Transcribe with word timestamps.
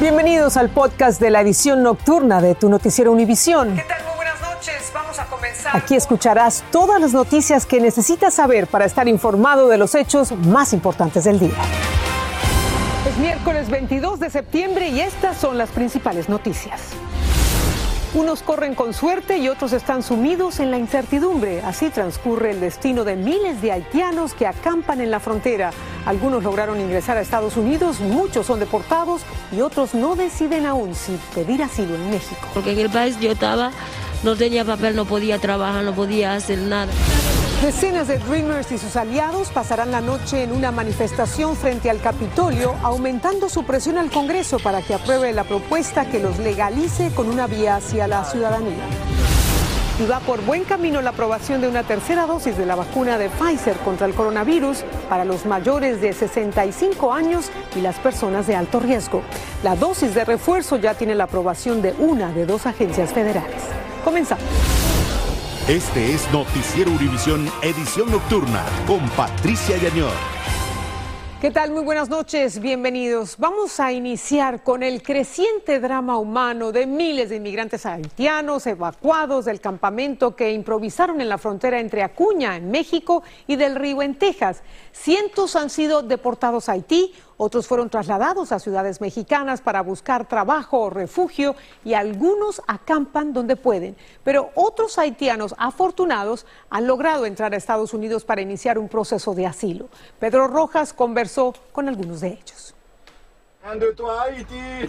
Bienvenidos 0.00 0.56
al 0.56 0.70
podcast 0.70 1.20
de 1.20 1.30
la 1.30 1.40
edición 1.40 1.84
nocturna 1.84 2.40
de 2.40 2.56
tu 2.56 2.68
noticiero 2.68 3.12
Univisión. 3.12 3.76
¿Qué 3.76 3.82
tal? 3.82 4.04
Muy 4.04 4.16
buenas 4.16 4.40
noches. 4.40 4.90
Vamos 4.92 5.20
a 5.20 5.26
comenzar. 5.26 5.76
Aquí 5.76 5.94
escucharás 5.94 6.64
todas 6.72 7.00
las 7.00 7.12
noticias 7.12 7.64
que 7.64 7.80
necesitas 7.80 8.34
saber 8.34 8.66
para 8.66 8.86
estar 8.86 9.06
informado 9.06 9.68
de 9.68 9.78
los 9.78 9.94
hechos 9.94 10.32
más 10.32 10.72
importantes 10.72 11.22
del 11.22 11.38
día. 11.38 11.54
Es 13.08 13.16
miércoles 13.18 13.70
22 13.70 14.18
de 14.18 14.30
septiembre 14.30 14.88
y 14.88 15.00
estas 15.00 15.36
son 15.36 15.58
las 15.58 15.70
principales 15.70 16.28
noticias. 16.28 16.80
Unos 18.14 18.42
corren 18.42 18.76
con 18.76 18.94
suerte 18.94 19.38
y 19.38 19.48
otros 19.48 19.72
están 19.72 20.04
sumidos 20.04 20.60
en 20.60 20.70
la 20.70 20.78
incertidumbre. 20.78 21.62
Así 21.62 21.90
transcurre 21.90 22.52
el 22.52 22.60
destino 22.60 23.02
de 23.02 23.16
miles 23.16 23.60
de 23.60 23.72
haitianos 23.72 24.34
que 24.34 24.46
acampan 24.46 25.00
en 25.00 25.10
la 25.10 25.18
frontera. 25.18 25.72
Algunos 26.06 26.44
lograron 26.44 26.80
ingresar 26.80 27.16
a 27.16 27.22
Estados 27.22 27.56
Unidos, 27.56 27.98
muchos 27.98 28.46
son 28.46 28.60
deportados 28.60 29.22
y 29.50 29.62
otros 29.62 29.94
no 29.94 30.14
deciden 30.14 30.64
aún 30.64 30.94
si 30.94 31.18
pedir 31.34 31.60
asilo 31.64 31.96
en 31.96 32.08
México. 32.08 32.46
Porque 32.54 32.70
en 32.70 32.78
el 32.78 32.90
país 32.90 33.18
yo 33.18 33.32
estaba, 33.32 33.72
no 34.22 34.36
tenía 34.36 34.64
papel, 34.64 34.94
no 34.94 35.06
podía 35.06 35.40
trabajar, 35.40 35.82
no 35.82 35.92
podía 35.92 36.34
hacer 36.34 36.60
nada. 36.60 36.92
Decenas 37.64 38.08
de 38.08 38.18
Dreamers 38.18 38.70
y 38.72 38.76
sus 38.76 38.94
aliados 38.94 39.48
pasarán 39.48 39.90
la 39.90 40.02
noche 40.02 40.42
en 40.42 40.52
una 40.52 40.70
manifestación 40.70 41.56
frente 41.56 41.88
al 41.88 41.98
Capitolio, 41.98 42.74
aumentando 42.82 43.48
su 43.48 43.64
presión 43.64 43.96
al 43.96 44.10
Congreso 44.10 44.58
para 44.58 44.82
que 44.82 44.92
apruebe 44.92 45.32
la 45.32 45.44
propuesta 45.44 46.04
que 46.04 46.20
los 46.20 46.38
legalice 46.38 47.10
con 47.14 47.26
una 47.26 47.46
vía 47.46 47.76
hacia 47.76 48.06
la 48.06 48.22
ciudadanía. 48.26 48.84
Y 49.98 50.04
va 50.04 50.20
por 50.20 50.44
buen 50.44 50.64
camino 50.64 51.00
la 51.00 51.08
aprobación 51.10 51.62
de 51.62 51.68
una 51.68 51.84
tercera 51.84 52.26
dosis 52.26 52.58
de 52.58 52.66
la 52.66 52.74
vacuna 52.74 53.16
de 53.16 53.30
Pfizer 53.30 53.78
contra 53.78 54.06
el 54.06 54.12
coronavirus 54.12 54.84
para 55.08 55.24
los 55.24 55.46
mayores 55.46 56.02
de 56.02 56.12
65 56.12 57.14
años 57.14 57.50
y 57.74 57.80
las 57.80 57.96
personas 57.96 58.46
de 58.46 58.56
alto 58.56 58.78
riesgo. 58.78 59.22
La 59.62 59.74
dosis 59.74 60.14
de 60.14 60.26
refuerzo 60.26 60.76
ya 60.76 60.92
tiene 60.92 61.14
la 61.14 61.24
aprobación 61.24 61.80
de 61.80 61.94
una 61.98 62.30
de 62.30 62.44
dos 62.44 62.66
agencias 62.66 63.14
federales. 63.14 63.62
Comenzamos. 64.04 64.83
Este 65.68 66.12
es 66.12 66.30
Noticiero 66.30 66.90
Univisión 66.90 67.50
Edición 67.62 68.10
Nocturna 68.10 68.66
con 68.86 69.00
Patricia 69.16 69.78
Yañor. 69.78 70.12
¿Qué 71.40 71.50
tal? 71.50 71.70
Muy 71.70 71.82
buenas 71.82 72.10
noches, 72.10 72.58
bienvenidos. 72.58 73.36
Vamos 73.38 73.80
a 73.80 73.90
iniciar 73.90 74.62
con 74.62 74.82
el 74.82 75.02
creciente 75.02 75.80
drama 75.80 76.18
humano 76.18 76.70
de 76.70 76.86
miles 76.86 77.30
de 77.30 77.36
inmigrantes 77.36 77.86
haitianos 77.86 78.66
evacuados 78.66 79.46
del 79.46 79.60
campamento 79.60 80.36
que 80.36 80.52
improvisaron 80.52 81.22
en 81.22 81.30
la 81.30 81.38
frontera 81.38 81.80
entre 81.80 82.02
Acuña, 82.02 82.56
en 82.56 82.70
México, 82.70 83.22
y 83.46 83.56
del 83.56 83.74
Río, 83.74 84.02
en 84.02 84.16
Texas. 84.16 84.62
Cientos 84.92 85.56
han 85.56 85.70
sido 85.70 86.02
deportados 86.02 86.68
a 86.68 86.72
Haití, 86.72 87.14
otros 87.36 87.66
fueron 87.66 87.90
trasladados 87.90 88.52
a 88.52 88.58
ciudades 88.58 89.00
mexicanas 89.00 89.60
para 89.60 89.82
buscar 89.82 90.28
trabajo 90.28 90.80
o 90.80 90.90
refugio 90.90 91.56
y 91.84 91.94
algunos 91.94 92.62
acampan 92.66 93.32
donde 93.32 93.56
pueden. 93.56 93.96
Pero 94.22 94.50
otros 94.54 94.98
haitianos 94.98 95.54
afortunados 95.58 96.46
han 96.70 96.86
logrado 96.86 97.26
entrar 97.26 97.54
a 97.54 97.56
Estados 97.56 97.94
Unidos 97.94 98.24
para 98.24 98.42
iniciar 98.42 98.78
un 98.78 98.88
proceso 98.88 99.34
de 99.34 99.46
asilo. 99.46 99.88
Pedro 100.18 100.46
Rojas 100.46 100.92
conversó 100.92 101.54
con 101.72 101.88
algunos 101.88 102.20
de 102.20 102.28
ellos. 102.28 102.73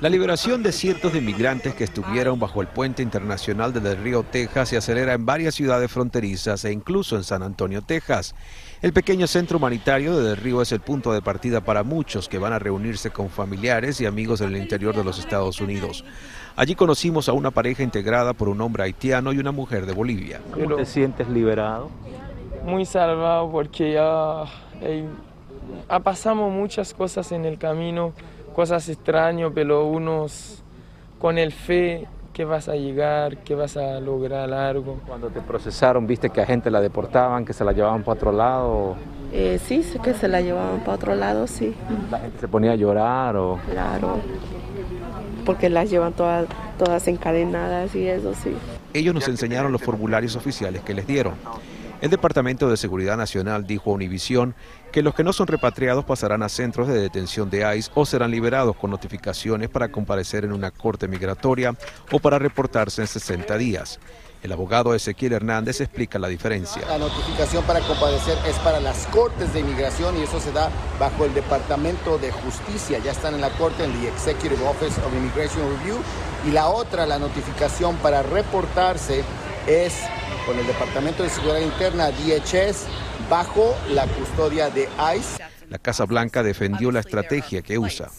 La 0.02 0.09
liberación 0.09 0.62
de 0.62 0.73
cientos 0.73 1.14
de 1.14 1.20
inmigrantes 1.20 1.73
que 1.76 1.86
estuvieron 1.86 2.38
bajo 2.40 2.62
el 2.62 2.68
puente 2.68 3.02
internacional 3.02 3.72
de 3.72 3.80
Del 3.80 4.04
Río, 4.04 4.23
Texas, 4.23 4.68
se 4.68 4.76
acelera 4.76 5.14
en 5.14 5.26
varias 5.26 5.56
ciudades 5.56 5.90
fronterizas 5.90 6.66
e 6.66 6.73
incluso 6.73 7.16
en 7.16 7.23
San 7.23 7.42
Antonio, 7.42 7.81
Texas. 7.81 8.36
El 8.81 8.92
pequeño 8.92 9.28
centro 9.28 9.59
humanitario 9.59 10.18
de 10.18 10.28
Del 10.28 10.38
Río 10.38 10.62
es 10.62 10.73
el 10.73 10.81
punto 10.81 11.14
de 11.14 11.22
partida 11.22 11.62
para 11.62 11.84
muchos 11.84 12.28
que 12.28 12.38
van 12.38 12.52
a 12.52 12.59
reunirse 12.59 13.12
con 13.12 13.30
familiares 13.30 14.02
y 14.02 14.08
amigos 14.08 14.40
del 14.40 14.58
interior 14.58 14.94
de 14.94 15.06
los 15.06 15.20
Estados 15.20 15.62
Unidos. 15.62 16.03
Allí 16.58 16.76
conocimos 16.76 17.30
a 17.30 17.34
una 17.34 17.52
pareja 17.52 17.81
integrada 17.81 18.34
por 18.34 18.50
un 18.50 18.59
hombre 18.59 18.84
haitiano 18.84 19.31
y 19.31 19.40
una 19.40 19.53
mujer 19.53 19.86
de 19.86 19.94
Bolivia. 19.94 20.42
¿Cómo 20.52 20.76
te 20.76 20.86
sientes 20.86 21.30
liberado? 21.30 21.90
Muy 22.66 22.86
salvado 22.86 23.50
porque 23.50 23.94
ya 23.94 24.44
eh, 24.81 25.06
ha 25.88 26.00
pasamos 26.02 26.52
muchas 26.52 26.94
cosas 26.94 27.31
en 27.31 27.46
el 27.46 27.57
camino, 27.57 28.13
cosas 28.56 28.88
extrañas, 28.88 29.52
pero 29.54 29.86
unos 29.86 30.64
con 31.20 31.38
el 31.38 31.52
fe 31.52 32.08
que 32.34 32.46
vas 32.46 32.70
a 32.70 32.76
llegar, 32.76 33.38
que 33.38 33.54
vas 33.54 33.76
a 33.78 34.00
lograr 34.00 34.52
algo. 34.54 35.00
Cuando 35.06 35.30
te 35.30 35.42
procesaron, 35.42 36.08
viste 36.08 36.30
que 36.30 36.42
a 36.42 36.46
gente 36.46 36.72
la 36.72 36.82
deportaban, 36.82 37.46
que 37.46 37.54
se 37.54 37.66
la 37.66 37.74
llevaban 37.74 38.04
para 38.04 38.16
otro 38.16 38.32
lado. 38.32 38.96
Eh, 39.32 39.60
sí, 39.66 39.84
sé 39.84 40.00
que 40.00 40.14
se 40.14 40.28
la 40.28 40.42
llevaban 40.42 40.80
para 40.80 40.94
otro 40.94 41.16
lado, 41.16 41.48
sí. 41.48 41.76
La 42.10 42.20
gente 42.20 42.40
se 42.40 42.48
ponía 42.48 42.72
a 42.72 42.76
llorar 42.76 43.36
o... 43.36 43.60
Claro, 43.70 44.20
porque 45.46 45.70
las 45.70 45.90
llevan 45.90 46.14
todas, 46.14 46.46
todas 46.78 47.08
encadenadas 47.08 47.94
y 47.96 48.08
eso, 48.08 48.34
sí. 48.34 48.54
Ellos 48.94 49.14
nos 49.14 49.28
enseñaron 49.28 49.72
los 49.72 49.82
formularios 49.82 50.36
oficiales 50.36 50.82
que 50.82 50.94
les 50.94 51.06
dieron. 51.06 51.34
El 52.01 52.09
Departamento 52.09 52.69
de 52.69 52.75
Seguridad 52.75 53.16
Nacional 53.16 53.66
dijo 53.66 53.89
a 53.89 53.94
Univisión 53.94 54.53
que 54.91 55.01
los 55.01 55.16
que 55.16 55.23
no 55.23 55.31
son 55.31 55.47
repatriados 55.47 56.03
pasarán 56.03 56.44
a 56.44 56.50
centros 56.50 56.88
de 56.88 57.00
detención 57.00 57.50
de 57.50 57.78
ICE 57.78 57.91
o 57.95 58.06
serán 58.06 58.31
liberados 58.31 58.75
con 58.75 58.91
notificaciones 58.91 59.69
para 59.69 59.89
comparecer 59.89 60.44
en 60.44 60.51
una 60.51 60.72
corte 60.72 61.07
migratoria 61.07 61.73
o 62.11 62.19
para 62.19 62.38
reportarse 62.38 63.01
en 63.01 63.07
60 63.07 63.57
días. 63.57 64.00
El 64.44 64.51
abogado 64.51 64.94
Ezequiel 64.94 65.33
Hernández 65.33 65.81
explica 65.81 66.19
la 66.19 66.28
diferencia. 66.28 66.83
La 66.88 67.00
notificación 67.00 67.63
para 67.63 67.79
comparecer 67.79 68.38
es 68.47 68.56
para 68.57 68.79
las 68.79 69.07
cortes 69.07 69.51
de 69.53 69.62
inmigración 69.62 70.17
y 70.19 70.22
eso 70.22 70.39
se 70.39 70.51
da 70.51 70.69
bajo 71.00 71.25
el 71.25 71.33
Departamento 71.33 72.19
de 72.19 72.31
Justicia. 72.31 73.00
Ya 73.00 73.12
están 73.12 73.33
en 73.33 73.41
la 73.41 73.50
corte, 73.51 73.85
en 73.85 73.91
el 73.91 74.06
Executive 74.06 74.63
Office 74.67 75.01
of 75.01 75.12
Immigration 75.16 75.63
Review. 75.79 75.97
Y 76.45 76.51
la 76.51 76.67
otra, 76.67 77.07
la 77.07 77.17
notificación 77.17 77.95
para 77.97 78.22
reportarse 78.22 79.23
es 79.66 80.03
con 80.45 80.57
el 80.59 80.67
Departamento 80.67 81.23
de 81.23 81.29
Seguridad 81.29 81.61
Interna, 81.61 82.11
DHS, 82.11 82.85
bajo 83.29 83.75
la 83.91 84.06
custodia 84.07 84.69
de 84.69 84.88
ICE. 85.17 85.44
La 85.69 85.79
Casa 85.79 86.06
Blanca 86.06 86.44
defendió 86.44 86.91
la 86.91 87.00
estrategia 87.00 87.61
que 87.61 87.78
usa. 87.79 88.09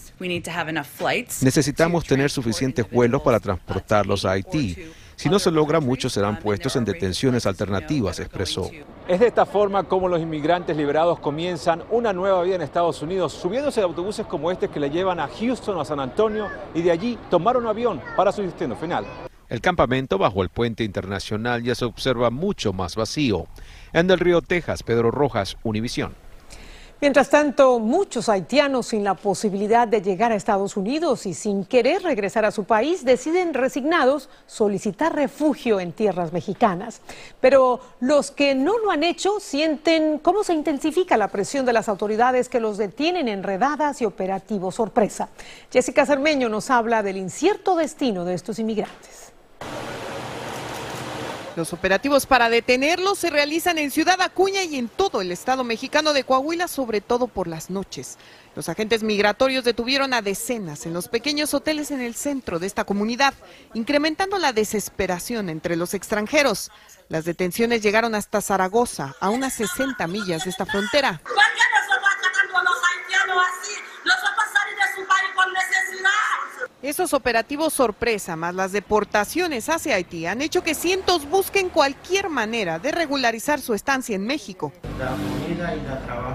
Necesitamos 1.42 2.04
tener 2.04 2.30
suficientes 2.30 2.90
vuelos 2.90 3.22
para 3.22 3.38
transportarlos 3.38 4.24
a 4.24 4.32
Haití. 4.32 4.76
Si 5.14 5.30
no 5.30 5.38
se 5.38 5.50
logra, 5.50 5.80
muchos 5.80 6.12
serán 6.12 6.38
puestos 6.38 6.76
en 6.76 6.84
detenciones 6.84 7.46
alternativas, 7.46 8.20
expresó. 8.20 8.70
Es 9.08 9.20
de 9.20 9.26
esta 9.26 9.46
forma 9.46 9.84
como 9.84 10.08
los 10.08 10.20
inmigrantes 10.20 10.76
liberados 10.76 11.20
comienzan 11.20 11.84
una 11.90 12.12
nueva 12.12 12.42
vida 12.42 12.56
en 12.56 12.62
Estados 12.62 13.00
Unidos, 13.00 13.32
subiéndose 13.32 13.80
de 13.80 13.86
autobuses 13.86 14.26
como 14.26 14.50
este 14.50 14.68
que 14.68 14.80
le 14.80 14.90
llevan 14.90 15.20
a 15.20 15.28
Houston 15.28 15.76
o 15.76 15.80
a 15.80 15.84
San 15.84 16.00
Antonio 16.00 16.48
y 16.74 16.82
de 16.82 16.90
allí 16.90 17.18
tomar 17.30 17.56
un 17.56 17.66
avión 17.66 18.00
para 18.14 18.30
su 18.30 18.42
destino 18.42 18.76
final. 18.76 19.06
El 19.48 19.60
campamento 19.60 20.18
bajo 20.18 20.42
el 20.42 20.48
puente 20.48 20.82
internacional 20.82 21.62
ya 21.62 21.76
se 21.76 21.84
observa 21.84 22.30
mucho 22.30 22.72
más 22.72 22.96
vacío. 22.96 23.46
En 23.92 24.08
Del 24.08 24.18
Río, 24.18 24.42
Texas, 24.42 24.82
Pedro 24.82 25.12
Rojas, 25.12 25.56
Univisión. 25.62 26.14
Mientras 26.98 27.28
tanto, 27.28 27.78
muchos 27.78 28.30
haitianos 28.30 28.86
sin 28.86 29.04
la 29.04 29.14
posibilidad 29.14 29.86
de 29.86 30.00
llegar 30.00 30.32
a 30.32 30.34
Estados 30.34 30.78
Unidos 30.78 31.26
y 31.26 31.34
sin 31.34 31.66
querer 31.66 32.02
regresar 32.02 32.46
a 32.46 32.50
su 32.50 32.64
país 32.64 33.04
deciden 33.04 33.52
resignados 33.52 34.30
solicitar 34.46 35.14
refugio 35.14 35.78
en 35.78 35.92
tierras 35.92 36.32
mexicanas. 36.32 37.02
Pero 37.40 37.80
los 38.00 38.30
que 38.30 38.54
no 38.54 38.78
lo 38.78 38.90
han 38.90 39.04
hecho 39.04 39.38
sienten 39.40 40.18
cómo 40.18 40.42
se 40.42 40.54
intensifica 40.54 41.18
la 41.18 41.28
presión 41.28 41.66
de 41.66 41.74
las 41.74 41.90
autoridades 41.90 42.48
que 42.48 42.60
los 42.60 42.78
detienen 42.78 43.28
en 43.28 43.42
redadas 43.42 44.00
y 44.00 44.06
operativos 44.06 44.74
sorpresa. 44.76 45.28
Jessica 45.70 46.06
Cermeño 46.06 46.48
nos 46.48 46.70
habla 46.70 47.02
del 47.02 47.18
incierto 47.18 47.76
destino 47.76 48.24
de 48.24 48.32
estos 48.34 48.58
inmigrantes. 48.58 49.35
Los 51.56 51.72
operativos 51.72 52.26
para 52.26 52.50
detenerlos 52.50 53.18
se 53.18 53.30
realizan 53.30 53.78
en 53.78 53.90
Ciudad 53.90 54.20
Acuña 54.20 54.62
y 54.64 54.76
en 54.76 54.88
todo 54.88 55.22
el 55.22 55.32
estado 55.32 55.64
mexicano 55.64 56.12
de 56.12 56.22
Coahuila, 56.22 56.68
sobre 56.68 57.00
todo 57.00 57.28
por 57.28 57.48
las 57.48 57.70
noches. 57.70 58.18
Los 58.54 58.68
agentes 58.68 59.02
migratorios 59.02 59.64
detuvieron 59.64 60.12
a 60.12 60.20
decenas 60.20 60.84
en 60.84 60.92
los 60.92 61.08
pequeños 61.08 61.54
hoteles 61.54 61.90
en 61.90 62.02
el 62.02 62.14
centro 62.14 62.58
de 62.58 62.66
esta 62.66 62.84
comunidad, 62.84 63.32
incrementando 63.72 64.38
la 64.38 64.52
desesperación 64.52 65.48
entre 65.48 65.76
los 65.76 65.94
extranjeros. 65.94 66.70
Las 67.08 67.24
detenciones 67.24 67.82
llegaron 67.82 68.14
hasta 68.14 68.42
Zaragoza, 68.42 69.14
a 69.18 69.30
unas 69.30 69.54
60 69.54 70.06
millas 70.08 70.44
de 70.44 70.50
esta 70.50 70.66
frontera. 70.66 71.22
Esos 76.86 77.14
operativos 77.14 77.72
sorpresa 77.72 78.36
más 78.36 78.54
las 78.54 78.70
deportaciones 78.70 79.68
hacia 79.68 79.96
Haití 79.96 80.26
han 80.26 80.40
hecho 80.40 80.62
que 80.62 80.76
cientos 80.76 81.28
busquen 81.28 81.68
cualquier 81.68 82.28
manera 82.28 82.78
de 82.78 82.92
regularizar 82.92 83.60
su 83.60 83.74
estancia 83.74 84.14
en 84.14 84.24
México. 84.24 84.72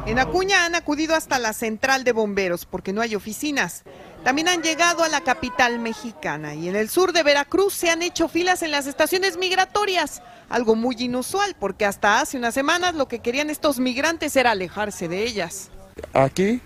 En 0.06 0.20
Acuña 0.20 0.66
han 0.66 0.76
acudido 0.76 1.16
hasta 1.16 1.40
la 1.40 1.54
central 1.54 2.04
de 2.04 2.12
bomberos 2.12 2.66
porque 2.66 2.92
no 2.92 3.00
hay 3.00 3.16
oficinas. 3.16 3.84
También 4.26 4.50
han 4.50 4.62
llegado 4.62 5.06
a 5.06 5.08
la 5.08 5.22
capital 5.22 5.80
mexicana 5.80 6.54
y 6.54 6.68
en 6.68 6.76
el 6.76 6.90
sur 6.90 7.14
de 7.14 7.24
Veracruz 7.24 7.74
se 7.74 7.90
han 7.90 8.02
hecho 8.02 8.28
filas 8.28 8.62
en 8.62 8.72
las 8.72 8.88
estaciones 8.88 9.38
migratorias, 9.38 10.22
algo 10.50 10.76
muy 10.76 10.98
inusual 11.00 11.56
porque 11.58 11.86
hasta 11.86 12.20
hace 12.20 12.38
unas 12.38 12.54
semanas 12.54 12.94
lo 12.94 13.08
que 13.08 13.20
querían 13.20 13.50
estos 13.50 13.80
migrantes 13.80 14.36
era 14.36 14.52
alejarse 14.52 15.08
de 15.08 15.24
ellas. 15.24 15.70
Aquí, 16.12 16.60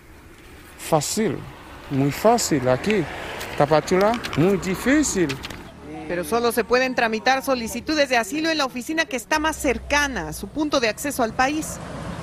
fácil, 0.80 1.38
muy 1.92 2.12
fácil 2.12 2.68
aquí. 2.68 3.06
Tapachula, 3.58 4.20
muy 4.38 4.58
difícil. 4.58 5.30
Pero 6.08 6.24
solo 6.24 6.52
se 6.52 6.64
pueden 6.64 6.94
tramitar 6.94 7.44
solicitudes 7.44 8.10
de 8.10 8.18
asilo 8.18 8.50
en 8.50 8.58
la 8.58 8.66
oficina 8.66 9.06
que 9.06 9.16
está 9.16 9.40
más 9.40 9.56
cercana 9.56 10.30
a 10.30 10.34
su 10.34 10.48
punto 10.48 10.80
de 10.80 10.90
acceso 10.90 11.24
al 11.24 11.34
país. 11.34 11.78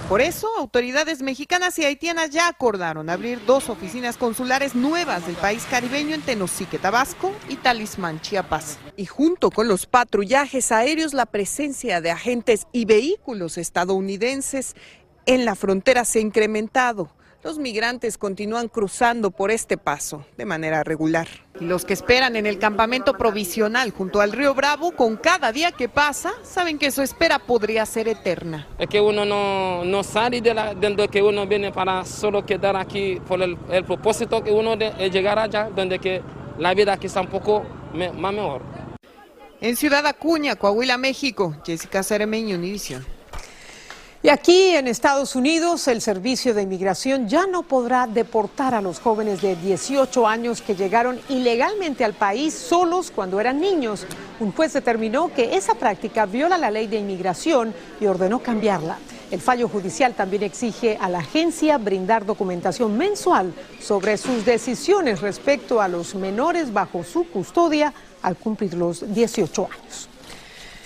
Por 0.08 0.20
eso, 0.20 0.46
autoridades 0.58 1.22
mexicanas 1.22 1.78
y 1.78 1.84
haitianas 1.84 2.30
ya 2.30 2.48
acordaron 2.48 3.08
abrir 3.08 3.40
dos 3.46 3.70
oficinas 3.70 4.18
consulares 4.18 4.74
nuevas 4.74 5.26
del 5.26 5.36
país 5.36 5.66
caribeño 5.70 6.14
en 6.14 6.20
Tenosique, 6.20 6.78
Tabasco 6.78 7.32
y 7.48 7.56
Talismán, 7.56 8.20
Chiapas. 8.20 8.78
Y 8.96 9.06
junto 9.06 9.50
con 9.50 9.68
los 9.68 9.86
patrullajes 9.86 10.70
aéreos, 10.70 11.14
la 11.14 11.24
presencia 11.24 12.02
de 12.02 12.10
agentes 12.10 12.66
y 12.72 12.84
vehículos 12.84 13.56
estadounidenses 13.56 14.76
en 15.24 15.46
la 15.46 15.54
frontera 15.54 16.04
se 16.04 16.18
ha 16.18 16.22
incrementado. 16.22 17.10
Los 17.44 17.58
migrantes 17.58 18.18
continúan 18.18 18.68
cruzando 18.68 19.32
por 19.32 19.50
este 19.50 19.76
paso 19.76 20.24
de 20.36 20.44
manera 20.44 20.84
regular. 20.84 21.26
Y 21.60 21.64
los 21.64 21.84
que 21.84 21.92
esperan 21.92 22.36
en 22.36 22.46
el 22.46 22.60
campamento 22.60 23.14
provisional 23.18 23.90
junto 23.90 24.20
al 24.20 24.30
río 24.30 24.54
Bravo, 24.54 24.92
con 24.92 25.16
cada 25.16 25.50
día 25.50 25.72
que 25.72 25.88
pasa, 25.88 26.32
saben 26.44 26.78
que 26.78 26.92
su 26.92 27.02
espera 27.02 27.40
podría 27.40 27.84
ser 27.84 28.06
eterna. 28.06 28.68
Es 28.78 28.88
que 28.88 29.00
uno 29.00 29.24
no, 29.24 29.84
no 29.84 30.04
sale 30.04 30.40
de, 30.40 30.54
la, 30.54 30.72
donde 30.74 31.08
que 31.08 31.20
uno 31.20 31.44
viene 31.44 31.72
para 31.72 32.04
solo 32.04 32.46
quedar 32.46 32.76
aquí 32.76 33.20
por 33.26 33.42
el, 33.42 33.58
el 33.70 33.84
propósito 33.84 34.44
que 34.44 34.52
uno 34.52 34.76
de, 34.76 34.92
es 35.00 35.12
llegar 35.12 35.40
allá, 35.40 35.68
donde 35.74 35.98
que 35.98 36.22
la 36.58 36.74
vida 36.74 36.92
aquí 36.92 37.08
está 37.08 37.22
un 37.22 37.28
poco 37.28 37.64
me, 37.92 38.12
más 38.12 38.32
mejor. 38.32 38.62
En 39.60 39.74
Ciudad 39.74 40.06
Acuña, 40.06 40.54
Coahuila, 40.54 40.96
México, 40.96 41.56
Jessica 41.66 42.04
Ceremeño, 42.04 42.54
Univisión. 42.54 43.04
Y 44.24 44.28
aquí 44.28 44.68
en 44.76 44.86
Estados 44.86 45.34
Unidos, 45.34 45.88
el 45.88 46.00
Servicio 46.00 46.54
de 46.54 46.62
Inmigración 46.62 47.28
ya 47.28 47.48
no 47.48 47.64
podrá 47.64 48.06
deportar 48.06 48.72
a 48.72 48.80
los 48.80 49.00
jóvenes 49.00 49.42
de 49.42 49.56
18 49.56 50.28
años 50.28 50.62
que 50.62 50.76
llegaron 50.76 51.20
ilegalmente 51.28 52.04
al 52.04 52.12
país 52.12 52.54
solos 52.54 53.10
cuando 53.10 53.40
eran 53.40 53.60
niños. 53.60 54.06
Un 54.38 54.52
juez 54.52 54.74
determinó 54.74 55.34
que 55.34 55.56
esa 55.56 55.74
práctica 55.74 56.24
viola 56.26 56.56
la 56.56 56.70
ley 56.70 56.86
de 56.86 56.98
inmigración 56.98 57.74
y 58.00 58.06
ordenó 58.06 58.38
cambiarla. 58.38 58.96
El 59.32 59.40
fallo 59.40 59.68
judicial 59.68 60.14
también 60.14 60.44
exige 60.44 60.96
a 61.00 61.08
la 61.08 61.18
agencia 61.18 61.76
brindar 61.78 62.24
documentación 62.24 62.96
mensual 62.96 63.52
sobre 63.80 64.18
sus 64.18 64.44
decisiones 64.44 65.20
respecto 65.20 65.80
a 65.80 65.88
los 65.88 66.14
menores 66.14 66.72
bajo 66.72 67.02
su 67.02 67.24
custodia 67.24 67.92
al 68.22 68.36
cumplir 68.36 68.74
los 68.74 69.12
18 69.12 69.64
años. 69.64 70.11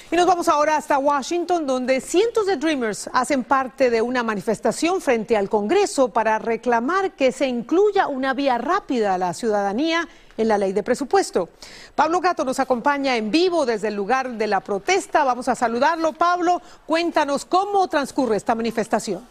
Y 0.08 0.14
nos 0.14 0.26
vamos 0.26 0.46
ahora 0.46 0.76
hasta 0.76 0.98
Washington, 0.98 1.66
donde 1.66 2.00
cientos 2.00 2.46
de 2.46 2.56
Dreamers 2.56 3.10
hacen 3.12 3.42
parte 3.42 3.90
de 3.90 4.00
una 4.00 4.22
manifestación 4.22 5.00
frente 5.00 5.36
al 5.36 5.48
Congreso 5.48 6.10
para 6.10 6.38
reclamar 6.38 7.16
que 7.16 7.32
se 7.32 7.48
incluya 7.48 8.06
una 8.06 8.32
vía 8.32 8.56
rápida 8.56 9.14
a 9.14 9.18
la 9.18 9.34
ciudadanía 9.34 10.08
en 10.36 10.46
la 10.46 10.58
ley 10.58 10.72
de 10.72 10.84
presupuesto. 10.84 11.48
Pablo 11.96 12.20
Gato 12.20 12.44
nos 12.44 12.60
acompaña 12.60 13.16
en 13.16 13.32
vivo 13.32 13.66
desde 13.66 13.88
el 13.88 13.94
lugar 13.94 14.30
de 14.30 14.46
la 14.46 14.60
protesta. 14.60 15.24
Vamos 15.24 15.48
a 15.48 15.56
saludarlo. 15.56 16.12
Pablo, 16.12 16.62
cuéntanos 16.86 17.44
cómo 17.44 17.88
transcurre 17.88 18.36
esta 18.36 18.54
manifestación. 18.54 19.26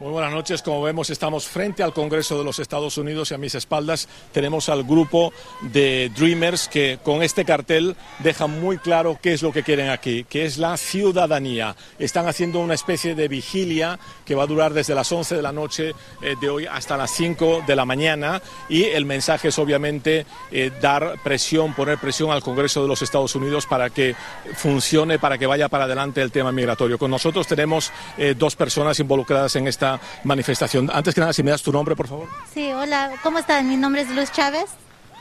Muy 0.00 0.10
buenas 0.10 0.32
noches. 0.32 0.60
Como 0.60 0.82
vemos, 0.82 1.08
estamos 1.10 1.46
frente 1.46 1.84
al 1.84 1.92
Congreso 1.92 2.36
de 2.36 2.42
los 2.42 2.58
Estados 2.58 2.98
Unidos 2.98 3.30
y 3.30 3.34
a 3.34 3.38
mis 3.38 3.54
espaldas 3.54 4.08
tenemos 4.32 4.68
al 4.68 4.82
grupo 4.82 5.32
de 5.62 6.10
Dreamers 6.16 6.66
que 6.66 6.98
con 7.00 7.22
este 7.22 7.44
cartel 7.44 7.94
dejan 8.18 8.60
muy 8.60 8.78
claro 8.78 9.16
qué 9.22 9.34
es 9.34 9.42
lo 9.42 9.52
que 9.52 9.62
quieren 9.62 9.90
aquí, 9.90 10.24
que 10.24 10.46
es 10.46 10.58
la 10.58 10.76
ciudadanía. 10.78 11.76
Están 12.00 12.26
haciendo 12.26 12.58
una 12.58 12.74
especie 12.74 13.14
de 13.14 13.28
vigilia 13.28 14.00
que 14.24 14.34
va 14.34 14.42
a 14.42 14.46
durar 14.48 14.74
desde 14.74 14.96
las 14.96 15.12
11 15.12 15.36
de 15.36 15.42
la 15.42 15.52
noche 15.52 15.92
eh, 16.22 16.34
de 16.40 16.50
hoy 16.50 16.66
hasta 16.66 16.96
las 16.96 17.12
5 17.12 17.62
de 17.64 17.76
la 17.76 17.84
mañana 17.84 18.42
y 18.68 18.82
el 18.82 19.04
mensaje 19.04 19.48
es 19.48 19.58
obviamente 19.60 20.26
eh, 20.50 20.72
dar 20.80 21.20
presión, 21.22 21.72
poner 21.72 21.98
presión 21.98 22.32
al 22.32 22.42
Congreso 22.42 22.82
de 22.82 22.88
los 22.88 23.00
Estados 23.00 23.36
Unidos 23.36 23.66
para 23.66 23.90
que 23.90 24.16
funcione, 24.56 25.20
para 25.20 25.38
que 25.38 25.46
vaya 25.46 25.68
para 25.68 25.84
adelante 25.84 26.20
el 26.20 26.32
tema 26.32 26.50
migratorio. 26.50 26.98
Con 26.98 27.12
nosotros 27.12 27.46
tenemos 27.46 27.92
eh, 28.18 28.34
dos 28.36 28.56
personas 28.56 28.98
involucradas 28.98 29.54
en 29.54 29.68
esta 29.68 29.83
manifestación. 30.24 30.90
Antes 30.92 31.14
que 31.14 31.20
nada, 31.20 31.32
si 31.32 31.42
me 31.42 31.50
das 31.50 31.62
tu 31.62 31.72
nombre, 31.72 31.94
por 31.96 32.08
favor. 32.08 32.28
Sí, 32.52 32.72
hola, 32.72 33.12
¿cómo 33.22 33.38
están? 33.38 33.68
Mi 33.68 33.76
nombre 33.76 34.02
es 34.02 34.10
Luz 34.10 34.30
Chávez. 34.32 34.66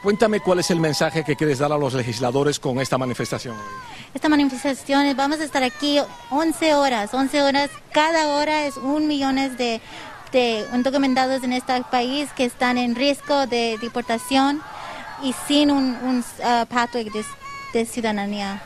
Cuéntame 0.03 0.41
cuál 0.41 0.59
es 0.59 0.69
el 0.69 0.81
mensaje 0.81 1.23
que 1.23 1.37
quieres 1.37 1.59
dar 1.59 1.71
a 1.71 1.77
los 1.77 1.93
legisladores 1.93 2.59
con 2.59 2.81
esta 2.81 2.97
manifestación. 2.97 3.55
Esta 4.13 4.27
manifestación, 4.27 5.15
vamos 5.15 5.39
a 5.39 5.45
estar 5.45 5.63
aquí 5.63 5.97
11 6.29 6.75
horas, 6.75 7.13
11 7.13 7.41
horas, 7.41 7.69
cada 7.93 8.35
hora 8.35 8.65
es 8.65 8.75
un 8.75 9.07
millón 9.07 9.35
de, 9.35 9.79
de 10.33 10.65
indocumentados 10.73 11.41
en 11.43 11.53
este 11.53 11.81
país 11.89 12.29
que 12.35 12.43
están 12.43 12.77
en 12.77 12.95
riesgo 12.95 13.47
de 13.47 13.77
deportación 13.81 14.61
y 15.21 15.33
sin 15.47 15.71
un, 15.71 15.95
un 16.03 16.19
uh, 16.19 16.65
pathway 16.65 17.05
de, 17.05 17.23
de 17.71 17.85
ciudadanía. 17.85 18.61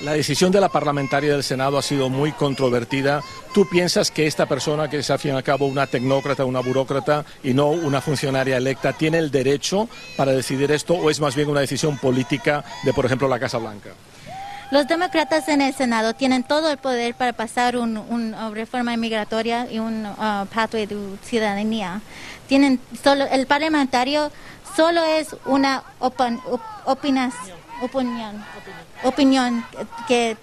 La 0.00 0.14
decisión 0.14 0.50
de 0.50 0.60
la 0.60 0.68
parlamentaria 0.68 1.32
del 1.32 1.44
Senado 1.44 1.78
ha 1.78 1.82
sido 1.82 2.08
muy 2.08 2.32
controvertida. 2.32 3.20
¿Tú 3.54 3.68
piensas 3.68 4.10
que 4.10 4.26
esta 4.26 4.46
persona, 4.46 4.88
que 4.90 4.98
es 4.98 5.10
al 5.10 5.18
fin 5.18 5.32
y 5.32 5.36
al 5.36 5.44
cabo 5.44 5.66
una 5.66 5.86
tecnócrata, 5.86 6.44
una 6.44 6.60
burócrata 6.60 7.24
y 7.44 7.54
no 7.54 7.68
una 7.68 8.00
funcionaria 8.00 8.56
electa, 8.56 8.92
tiene 8.92 9.18
el 9.18 9.30
derecho 9.30 9.88
para 10.16 10.32
decidir 10.32 10.72
esto 10.72 10.94
o 10.94 11.10
es 11.10 11.20
más 11.20 11.36
bien 11.36 11.48
una 11.48 11.60
decisión 11.60 11.98
política 11.98 12.64
de, 12.82 12.92
por 12.92 13.06
ejemplo, 13.06 13.28
la 13.28 13.38
Casa 13.38 13.58
Blanca? 13.58 13.90
Los 14.72 14.88
demócratas 14.88 15.48
en 15.48 15.60
el 15.60 15.74
Senado 15.74 16.14
tienen 16.14 16.44
todo 16.44 16.70
el 16.70 16.78
poder 16.78 17.14
para 17.14 17.34
pasar 17.34 17.76
una 17.76 18.00
un 18.00 18.34
reforma 18.54 18.96
migratoria 18.96 19.70
y 19.70 19.78
un 19.78 20.06
uh, 20.06 20.46
pathway 20.46 20.86
de 20.86 20.96
ciudadanía. 21.22 22.00
Tienen 22.48 22.80
solo, 23.04 23.26
el 23.26 23.46
parlamentario 23.46 24.32
solo 24.74 25.04
es 25.04 25.36
una 25.44 25.82
opin, 25.98 26.40
op, 26.50 26.62
opinas, 26.86 27.34
opinión 27.82 28.44
opinión 29.02 29.64
que, 30.06 30.36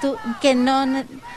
tu, 0.00 0.16
que 0.40 0.54
no, 0.54 0.86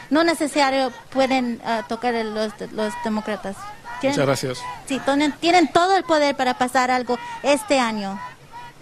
no 0.10 0.24
necesario 0.24 0.92
pueden 1.12 1.62
uh, 1.64 1.88
tocar 1.88 2.14
los, 2.26 2.54
los 2.72 2.94
demócratas. 3.04 3.56
Muchas 4.02 4.18
gracias. 4.18 4.60
Sí, 4.86 5.00
tienen, 5.04 5.34
tienen 5.34 5.68
todo 5.72 5.98
el 5.98 6.04
poder 6.04 6.36
para 6.36 6.58
pasar 6.58 6.90
algo 6.90 7.20
este 7.44 7.80
año. 7.80 8.20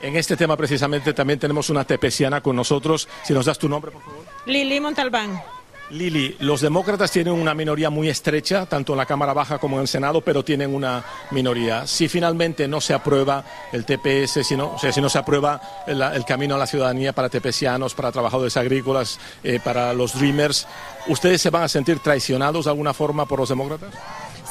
En 0.02 0.16
este 0.16 0.38
tema 0.38 0.56
precisamente 0.56 1.12
también 1.14 1.40
tenemos 1.40 1.72
una 1.72 1.84
tepeciana 1.84 2.42
con 2.42 2.56
nosotros. 2.56 3.10
Si 3.24 3.34
nos 3.34 3.48
das 3.48 3.58
tu 3.58 3.68
nombre, 3.68 3.92
por 3.92 4.04
favor. 4.04 4.26
Lili 4.46 4.80
Montalbán. 4.80 5.42
Lili, 5.90 6.36
los 6.40 6.60
demócratas 6.60 7.12
tienen 7.12 7.34
una 7.34 7.54
minoría 7.54 7.90
muy 7.90 8.10
estrecha, 8.10 8.66
tanto 8.66 8.94
en 8.94 8.98
la 8.98 9.06
Cámara 9.06 9.34
Baja 9.34 9.58
como 9.58 9.78
en 9.78 9.84
el 9.84 9.88
Senado, 9.88 10.20
pero 10.22 10.44
tienen 10.44 10.76
una 10.76 11.04
minoría. 11.32 11.88
Si 11.88 12.10
finalmente 12.10 12.68
no 12.68 12.82
se 12.82 12.94
aprueba 12.94 13.44
el 13.72 13.86
TPS, 13.86 14.46
si 14.46 14.58
no, 14.58 14.74
o 14.74 14.80
sea, 14.80 14.92
si 14.92 15.00
no 15.00 15.08
se 15.10 15.18
aprueba 15.18 15.62
el, 15.88 16.26
camino 16.26 16.56
a 16.56 16.58
la 16.58 16.68
ciudadanía 16.68 17.14
para 17.14 17.30
tepecianos, 17.30 17.94
para 17.94 18.12
trabajadores 18.12 18.58
agrícolas, 18.58 19.18
eh, 19.44 19.60
para 19.64 19.94
los 19.94 20.18
Dreamers, 20.20 20.68
¿ustedes 21.08 21.42
se 21.42 21.50
van 21.50 21.64
a 21.64 21.70
sentir 21.70 22.00
traicionados 22.00 22.66
de 22.66 22.72
alguna 22.72 22.94
forma 22.94 23.26
por 23.26 23.40
los 23.40 23.50
demócratas? 23.50 23.94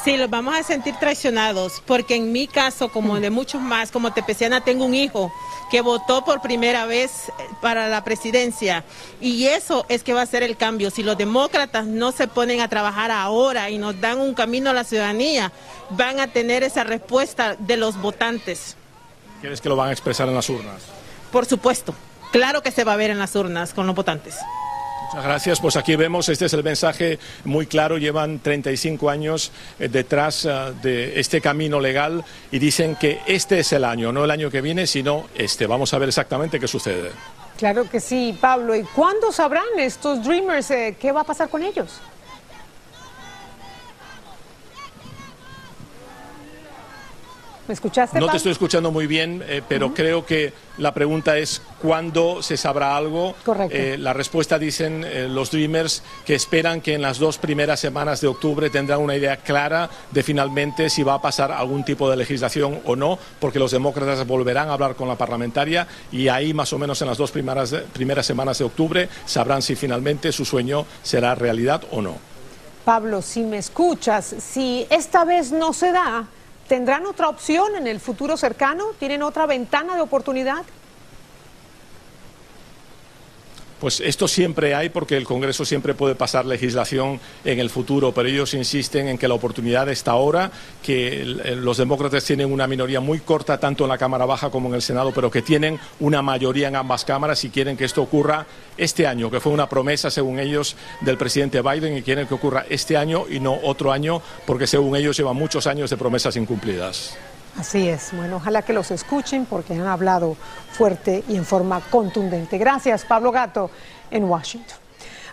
Sí, 0.07 0.15
los 0.15 0.29
vamos 0.29 0.55
a 0.55 0.63
sentir 0.63 0.95
traicionados, 0.95 1.83
porque 1.85 2.15
en 2.15 2.31
mi 2.31 2.47
caso, 2.47 2.87
como 2.87 3.19
de 3.19 3.29
muchos 3.29 3.61
más, 3.61 3.91
como 3.91 4.13
tepeciana, 4.13 4.61
tengo 4.61 4.85
un 4.85 4.95
hijo 4.95 5.33
que 5.69 5.81
votó 5.81 6.23
por 6.23 6.39
primera 6.39 6.85
vez 6.85 7.29
para 7.61 7.89
la 7.89 8.05
presidencia. 8.05 8.85
Y 9.19 9.47
eso 9.47 9.85
es 9.89 10.03
que 10.03 10.13
va 10.13 10.21
a 10.21 10.25
ser 10.25 10.43
el 10.43 10.55
cambio. 10.55 10.91
Si 10.91 11.03
los 11.03 11.17
demócratas 11.17 11.87
no 11.87 12.13
se 12.13 12.29
ponen 12.29 12.61
a 12.61 12.69
trabajar 12.69 13.11
ahora 13.11 13.69
y 13.69 13.79
nos 13.79 13.99
dan 13.99 14.21
un 14.21 14.33
camino 14.33 14.69
a 14.69 14.73
la 14.73 14.85
ciudadanía, 14.85 15.51
van 15.89 16.21
a 16.21 16.27
tener 16.27 16.63
esa 16.63 16.85
respuesta 16.85 17.57
de 17.59 17.75
los 17.75 17.99
votantes. 17.99 18.77
¿Quieres 19.41 19.59
que 19.59 19.67
lo 19.67 19.75
van 19.75 19.89
a 19.89 19.91
expresar 19.91 20.29
en 20.29 20.35
las 20.35 20.49
urnas? 20.49 20.83
Por 21.33 21.45
supuesto. 21.45 21.93
Claro 22.31 22.63
que 22.63 22.71
se 22.71 22.85
va 22.85 22.93
a 22.93 22.95
ver 22.95 23.11
en 23.11 23.19
las 23.19 23.35
urnas 23.35 23.73
con 23.73 23.85
los 23.85 23.93
votantes. 23.93 24.37
Muchas 25.07 25.23
gracias. 25.23 25.61
Pues 25.61 25.77
aquí 25.77 25.95
vemos, 25.95 26.27
este 26.27 26.45
es 26.45 26.53
el 26.53 26.63
mensaje 26.63 27.17
muy 27.45 27.65
claro. 27.65 27.97
Llevan 27.97 28.39
35 28.39 29.09
años 29.09 29.53
eh, 29.79 29.87
detrás 29.87 30.43
uh, 30.43 30.73
de 30.81 31.17
este 31.17 31.39
camino 31.39 31.79
legal 31.79 32.25
y 32.51 32.59
dicen 32.59 32.97
que 32.97 33.21
este 33.25 33.59
es 33.59 33.71
el 33.71 33.85
año, 33.85 34.11
no 34.11 34.25
el 34.25 34.31
año 34.31 34.51
que 34.51 34.59
viene, 34.59 34.85
sino 34.85 35.27
este. 35.33 35.65
Vamos 35.65 35.93
a 35.93 35.97
ver 35.97 36.09
exactamente 36.09 36.59
qué 36.59 36.67
sucede. 36.67 37.11
Claro 37.57 37.89
que 37.89 38.01
sí, 38.01 38.37
Pablo. 38.39 38.75
¿Y 38.75 38.83
cuándo 38.83 39.31
sabrán 39.31 39.65
estos 39.77 40.23
Dreamers 40.25 40.71
eh, 40.71 40.97
qué 40.99 41.13
va 41.13 41.21
a 41.21 41.23
pasar 41.23 41.47
con 41.47 41.63
ellos? 41.63 42.01
¿Me 47.67 47.73
escuchaste? 47.73 48.19
No 48.19 48.29
te 48.29 48.37
estoy 48.37 48.53
escuchando 48.53 48.91
muy 48.91 49.07
bien, 49.07 49.43
eh, 49.45 49.61
pero 49.67 49.87
uh 49.87 49.89
-huh. 49.89 49.95
creo 49.95 50.25
que 50.25 50.53
la 50.77 50.93
pregunta 50.93 51.37
es 51.37 51.61
cuándo 51.81 52.41
se 52.41 52.55
sabrá 52.55 52.95
algo. 52.95 53.35
Correcto. 53.43 53.75
Eh, 53.75 53.97
la 53.97 54.13
respuesta 54.13 54.57
dicen 54.57 55.03
eh, 55.03 55.27
los 55.29 55.51
Dreamers 55.51 56.01
que 56.25 56.35
esperan 56.35 56.79
que 56.79 56.93
en 56.93 57.01
las 57.01 57.19
dos 57.19 57.37
primeras 57.37 57.81
semanas 57.81 58.21
de 58.21 58.27
octubre 58.27 58.69
tendrán 58.69 59.01
una 59.01 59.15
idea 59.17 59.37
clara 59.37 59.89
de 60.11 60.23
finalmente 60.23 60.89
si 60.89 61.03
va 61.03 61.15
a 61.15 61.21
pasar 61.21 61.51
algún 61.51 61.83
tipo 61.83 62.09
de 62.09 62.15
legislación 62.15 62.79
o 62.85 62.95
no, 62.95 63.19
porque 63.39 63.59
los 63.59 63.71
demócratas 63.71 64.25
volverán 64.25 64.69
a 64.69 64.73
hablar 64.73 64.95
con 64.95 65.09
la 65.09 65.15
parlamentaria 65.15 65.87
y 66.11 66.29
ahí 66.29 66.53
más 66.53 66.71
o 66.71 66.77
menos 66.77 67.01
en 67.01 67.09
las 67.09 67.17
dos 67.17 67.31
primeras, 67.31 67.73
primeras 67.91 68.25
semanas 68.25 68.59
de 68.59 68.65
octubre 68.65 69.09
sabrán 69.25 69.61
si 69.61 69.75
finalmente 69.75 70.31
su 70.31 70.45
sueño 70.45 70.85
será 71.03 71.35
realidad 71.35 71.81
o 71.91 72.01
no. 72.01 72.15
Pablo, 72.85 73.21
si 73.21 73.41
me 73.41 73.57
escuchas, 73.57 74.35
si 74.39 74.87
esta 74.89 75.25
vez 75.25 75.51
no 75.51 75.73
se 75.73 75.91
da, 75.91 76.27
¿Tendrán 76.67 77.05
otra 77.05 77.29
opción 77.29 77.75
en 77.77 77.87
el 77.87 78.01
futuro 78.01 78.35
cercano? 78.35 78.87
¿Tienen 78.99 79.23
otra 79.23 79.45
ventana 79.45 79.95
de 79.95 80.01
oportunidad? 80.01 80.65
Pues 83.79 83.99
esto 83.99 84.27
siempre 84.27 84.73
hay 84.73 84.89
porque 84.89 85.17
el 85.17 85.23
Congreso 85.23 85.63
siempre 85.63 85.93
puede 85.93 86.15
pasar 86.15 86.45
legislación 86.45 87.19
en 87.45 87.59
el 87.59 87.69
futuro, 87.69 88.11
pero 88.11 88.27
ellos 88.27 88.55
insisten 88.55 89.07
en 89.07 89.19
que 89.19 89.27
la 89.27 89.35
oportunidad 89.35 89.87
está 89.89 90.11
ahora, 90.11 90.51
que 90.81 91.23
los 91.25 91.77
demócratas 91.77 92.23
tienen 92.23 92.51
una 92.51 92.65
minoría 92.65 92.99
muy 93.01 93.19
corta 93.19 93.59
tanto 93.59 93.83
en 93.83 93.89
la 93.89 93.97
Cámara 93.99 94.25
Baja 94.25 94.49
como 94.49 94.69
en 94.69 94.75
el 94.75 94.81
Senado, 94.81 95.11
pero 95.13 95.29
que 95.29 95.43
tienen 95.43 95.79
una 95.99 96.23
mayoría 96.23 96.69
en 96.69 96.75
ambas 96.75 97.05
cámaras 97.05 97.43
y 97.43 97.49
quieren 97.49 97.77
que 97.77 97.85
esto 97.85 98.01
ocurra 98.01 98.47
este 98.77 99.05
año, 99.05 99.29
que 99.29 99.39
fue 99.39 99.51
una 99.53 99.69
promesa, 99.69 100.09
según 100.09 100.39
ellos, 100.39 100.75
del 101.01 101.17
presidente 101.17 101.61
Biden 101.61 101.97
y 101.97 102.01
quieren 102.01 102.25
que 102.25 102.33
ocurra 102.33 102.65
este 102.69 102.97
año 102.97 103.25
y 103.29 103.39
no 103.39 103.59
otro 103.63 103.91
año, 103.91 104.23
porque 104.47 104.65
según 104.65 104.95
ellos 104.95 105.15
llevan 105.17 105.35
muchos 105.35 105.67
años 105.67 105.91
de 105.91 105.97
promesas 105.97 106.35
incumplidas. 106.35 107.15
Así 107.57 107.89
es. 107.89 108.11
Bueno, 108.15 108.37
ojalá 108.37 108.61
que 108.61 108.71
los 108.71 108.91
escuchen 108.91 109.45
porque 109.45 109.73
han 109.73 109.87
hablado 109.87 110.35
fuerte 110.71 111.23
y 111.27 111.35
en 111.35 111.45
forma 111.45 111.81
contundente. 111.89 112.57
Gracias, 112.57 113.03
Pablo 113.03 113.31
Gato, 113.31 113.71
en 114.11 114.25
Washington. 114.25 114.86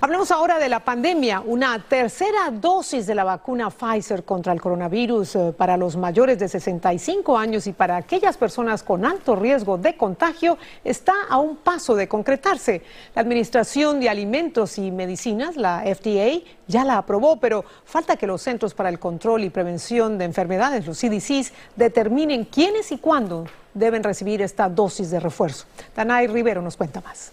Hablemos 0.05 0.31
ahora 0.31 0.59
de 0.59 0.69
la 0.69 0.81
pandemia. 0.81 1.41
Una 1.41 1.79
tercera 1.79 2.51
dosis 2.53 3.07
de 3.07 3.15
la 3.15 3.25
vacuna 3.25 3.71
Pfizer 3.71 4.23
contra 4.23 4.53
el 4.53 4.61
coronavirus 4.61 5.35
eh, 5.35 5.55
para 5.57 5.79
los 5.79 5.97
mayores 5.97 6.39
de 6.39 6.47
65 6.47 7.39
años 7.39 7.67
y 7.67 7.73
para 7.73 7.97
aquellas 7.97 8.37
personas 8.37 8.83
con 8.83 9.07
alto 9.07 9.35
riesgo 9.35 9.79
de 9.79 9.97
contagio 9.97 10.59
está 10.85 11.15
a 11.31 11.39
un 11.39 11.57
paso 11.57 11.95
de 11.95 12.07
concretarse. 12.07 12.83
La 13.15 13.23
Administración 13.23 13.99
de 13.99 14.11
Alimentos 14.11 14.77
y 14.77 14.91
Medicinas, 14.91 15.57
la 15.57 15.83
FDA, 15.87 16.45
ya 16.69 16.85
la 16.85 16.99
aprobó, 16.99 17.41
pero 17.41 17.65
falta 17.87 18.19
que 18.19 18.27
los 18.27 18.43
Centros 18.43 18.75
para 18.75 18.91
el 18.91 18.99
Control 18.99 19.43
y 19.43 19.49
Prevención 19.49 20.19
de 20.19 20.27
Enfermedades, 20.27 20.87
los 20.87 20.99
CDCs, 20.99 21.55
determinen 21.77 22.45
quiénes 22.45 22.93
y 22.93 22.99
cuándo 22.99 23.47
deben 23.73 24.03
recibir 24.03 24.43
esta 24.43 24.69
dosis 24.69 25.11
de 25.11 25.19
refuerzo. 25.19 25.65
Danay 25.97 26.27
Rivero 26.27 26.61
nos 26.61 26.77
cuenta 26.77 27.01
más. 27.01 27.33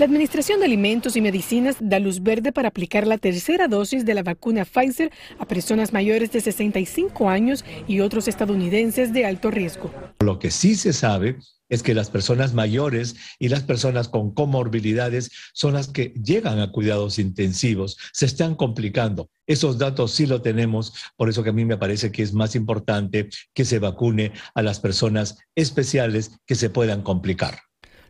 La 0.00 0.06
Administración 0.06 0.60
de 0.60 0.64
Alimentos 0.64 1.14
y 1.16 1.20
Medicinas 1.20 1.76
da 1.78 1.98
luz 1.98 2.22
verde 2.22 2.52
para 2.52 2.68
aplicar 2.68 3.06
la 3.06 3.18
tercera 3.18 3.68
dosis 3.68 4.06
de 4.06 4.14
la 4.14 4.22
vacuna 4.22 4.64
Pfizer 4.64 5.12
a 5.38 5.44
personas 5.44 5.92
mayores 5.92 6.32
de 6.32 6.40
65 6.40 7.28
años 7.28 7.66
y 7.86 8.00
otros 8.00 8.26
estadounidenses 8.26 9.12
de 9.12 9.26
alto 9.26 9.50
riesgo. 9.50 9.92
Lo 10.20 10.38
que 10.38 10.50
sí 10.50 10.74
se 10.74 10.94
sabe 10.94 11.36
es 11.68 11.82
que 11.82 11.92
las 11.92 12.08
personas 12.08 12.54
mayores 12.54 13.14
y 13.38 13.50
las 13.50 13.62
personas 13.62 14.08
con 14.08 14.32
comorbilidades 14.32 15.32
son 15.52 15.74
las 15.74 15.88
que 15.88 16.14
llegan 16.14 16.60
a 16.60 16.72
cuidados 16.72 17.18
intensivos, 17.18 17.98
se 18.14 18.24
están 18.24 18.54
complicando. 18.54 19.28
Esos 19.46 19.76
datos 19.76 20.12
sí 20.12 20.24
lo 20.24 20.40
tenemos, 20.40 20.94
por 21.18 21.28
eso 21.28 21.42
que 21.42 21.50
a 21.50 21.52
mí 21.52 21.66
me 21.66 21.76
parece 21.76 22.10
que 22.10 22.22
es 22.22 22.32
más 22.32 22.56
importante 22.56 23.28
que 23.52 23.66
se 23.66 23.78
vacune 23.78 24.32
a 24.54 24.62
las 24.62 24.80
personas 24.80 25.36
especiales 25.54 26.30
que 26.46 26.54
se 26.54 26.70
puedan 26.70 27.02
complicar. 27.02 27.58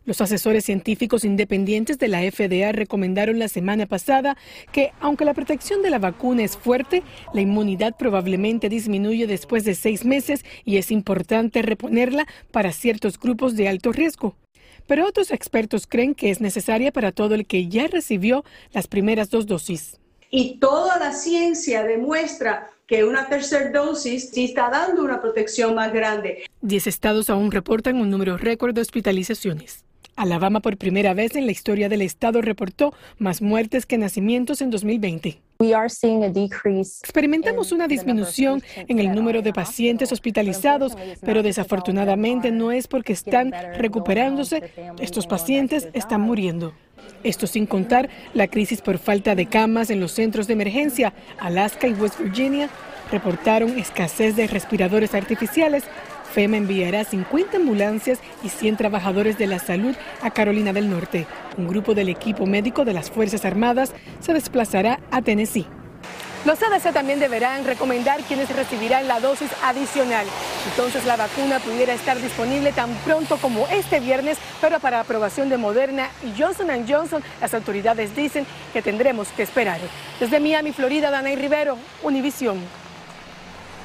Los 0.03 0.19
asesores 0.19 0.65
científicos 0.65 1.23
independientes 1.23 1.99
de 1.99 2.07
la 2.07 2.21
FDA 2.21 2.71
recomendaron 2.71 3.37
la 3.37 3.47
semana 3.47 3.85
pasada 3.85 4.35
que, 4.71 4.93
aunque 4.99 5.25
la 5.25 5.35
protección 5.35 5.83
de 5.83 5.91
la 5.91 5.99
vacuna 5.99 6.43
es 6.43 6.57
fuerte, 6.57 7.03
la 7.35 7.41
inmunidad 7.41 7.95
probablemente 7.95 8.67
disminuye 8.67 9.27
después 9.27 9.63
de 9.63 9.75
seis 9.75 10.03
meses 10.03 10.43
y 10.65 10.77
es 10.77 10.89
importante 10.89 11.61
reponerla 11.61 12.25
para 12.49 12.71
ciertos 12.71 13.19
grupos 13.19 13.55
de 13.55 13.67
alto 13.67 13.91
riesgo. 13.91 14.35
Pero 14.87 15.07
otros 15.07 15.29
expertos 15.29 15.85
creen 15.85 16.15
que 16.15 16.31
es 16.31 16.41
necesaria 16.41 16.91
para 16.91 17.11
todo 17.11 17.35
el 17.35 17.45
que 17.45 17.67
ya 17.67 17.85
recibió 17.85 18.43
las 18.73 18.87
primeras 18.87 19.29
dos 19.29 19.45
dosis. 19.45 19.99
Y 20.31 20.57
toda 20.57 20.97
la 20.97 21.13
ciencia 21.13 21.83
demuestra 21.83 22.71
que 22.87 23.03
una 23.03 23.27
tercera 23.27 23.69
dosis 23.69 24.31
sí 24.33 24.45
está 24.45 24.71
dando 24.71 25.03
una 25.03 25.21
protección 25.21 25.75
más 25.75 25.93
grande. 25.93 26.43
Diez 26.61 26.87
estados 26.87 27.29
aún 27.29 27.51
reportan 27.51 27.97
un 27.97 28.09
número 28.09 28.37
récord 28.37 28.73
de 28.73 28.81
hospitalizaciones. 28.81 29.85
Alabama 30.21 30.59
por 30.59 30.77
primera 30.77 31.15
vez 31.15 31.35
en 31.35 31.47
la 31.47 31.51
historia 31.51 31.89
del 31.89 32.03
estado 32.03 32.43
reportó 32.43 32.93
más 33.17 33.41
muertes 33.41 33.87
que 33.87 33.97
nacimientos 33.97 34.61
en 34.61 34.69
2020. 34.69 35.41
Experimentamos 37.01 37.71
una 37.71 37.87
disminución 37.87 38.61
en 38.75 38.99
el 38.99 39.15
número 39.15 39.41
de 39.41 39.51
pacientes 39.51 40.11
hospitalizados, 40.11 40.95
pero 41.21 41.41
desafortunadamente 41.41 42.51
no 42.51 42.71
es 42.71 42.87
porque 42.87 43.13
están 43.13 43.51
recuperándose, 43.79 44.71
estos 44.99 45.25
pacientes 45.25 45.89
están 45.93 46.21
muriendo. 46.21 46.75
Esto 47.23 47.47
sin 47.47 47.65
contar 47.65 48.07
la 48.35 48.47
crisis 48.47 48.81
por 48.81 48.99
falta 48.99 49.33
de 49.33 49.47
camas 49.47 49.89
en 49.89 49.99
los 49.99 50.11
centros 50.11 50.45
de 50.45 50.53
emergencia. 50.53 51.13
Alaska 51.39 51.87
y 51.87 51.93
West 51.93 52.19
Virginia 52.19 52.69
reportaron 53.11 53.77
escasez 53.79 54.35
de 54.35 54.45
respiradores 54.45 55.15
artificiales 55.15 55.83
FEMA 56.31 56.57
enviará 56.57 57.03
50 57.03 57.57
ambulancias 57.57 58.19
y 58.43 58.49
100 58.49 58.77
trabajadores 58.77 59.37
de 59.37 59.47
la 59.47 59.59
salud 59.59 59.95
a 60.21 60.31
Carolina 60.31 60.73
del 60.73 60.89
Norte. 60.89 61.27
Un 61.57 61.67
grupo 61.67 61.93
del 61.93 62.09
equipo 62.09 62.45
médico 62.45 62.85
de 62.85 62.93
las 62.93 63.11
Fuerzas 63.11 63.45
Armadas 63.45 63.93
se 64.19 64.33
desplazará 64.33 64.99
a 65.11 65.21
Tennessee. 65.21 65.67
Los 66.43 66.57
CDC 66.57 66.91
también 66.91 67.19
deberán 67.19 67.65
recomendar 67.65 68.19
quienes 68.21 68.49
recibirán 68.55 69.07
la 69.07 69.19
dosis 69.19 69.51
adicional. 69.63 70.25
Entonces 70.71 71.05
la 71.05 71.15
vacuna 71.15 71.59
pudiera 71.59 71.93
estar 71.93 72.19
disponible 72.19 72.71
tan 72.71 72.89
pronto 73.05 73.37
como 73.37 73.67
este 73.67 73.99
viernes, 73.99 74.39
pero 74.59 74.79
para 74.79 75.01
aprobación 75.01 75.49
de 75.49 75.57
Moderna 75.57 76.09
y 76.23 76.41
Johnson 76.41 76.67
Johnson, 76.87 77.21
las 77.39 77.53
autoridades 77.53 78.15
dicen 78.15 78.47
que 78.73 78.81
tendremos 78.81 79.27
que 79.29 79.43
esperar. 79.43 79.79
Desde 80.19 80.39
Miami, 80.39 80.71
Florida, 80.71 81.11
Danay 81.11 81.35
Rivero, 81.35 81.77
Univisión. 82.01 82.57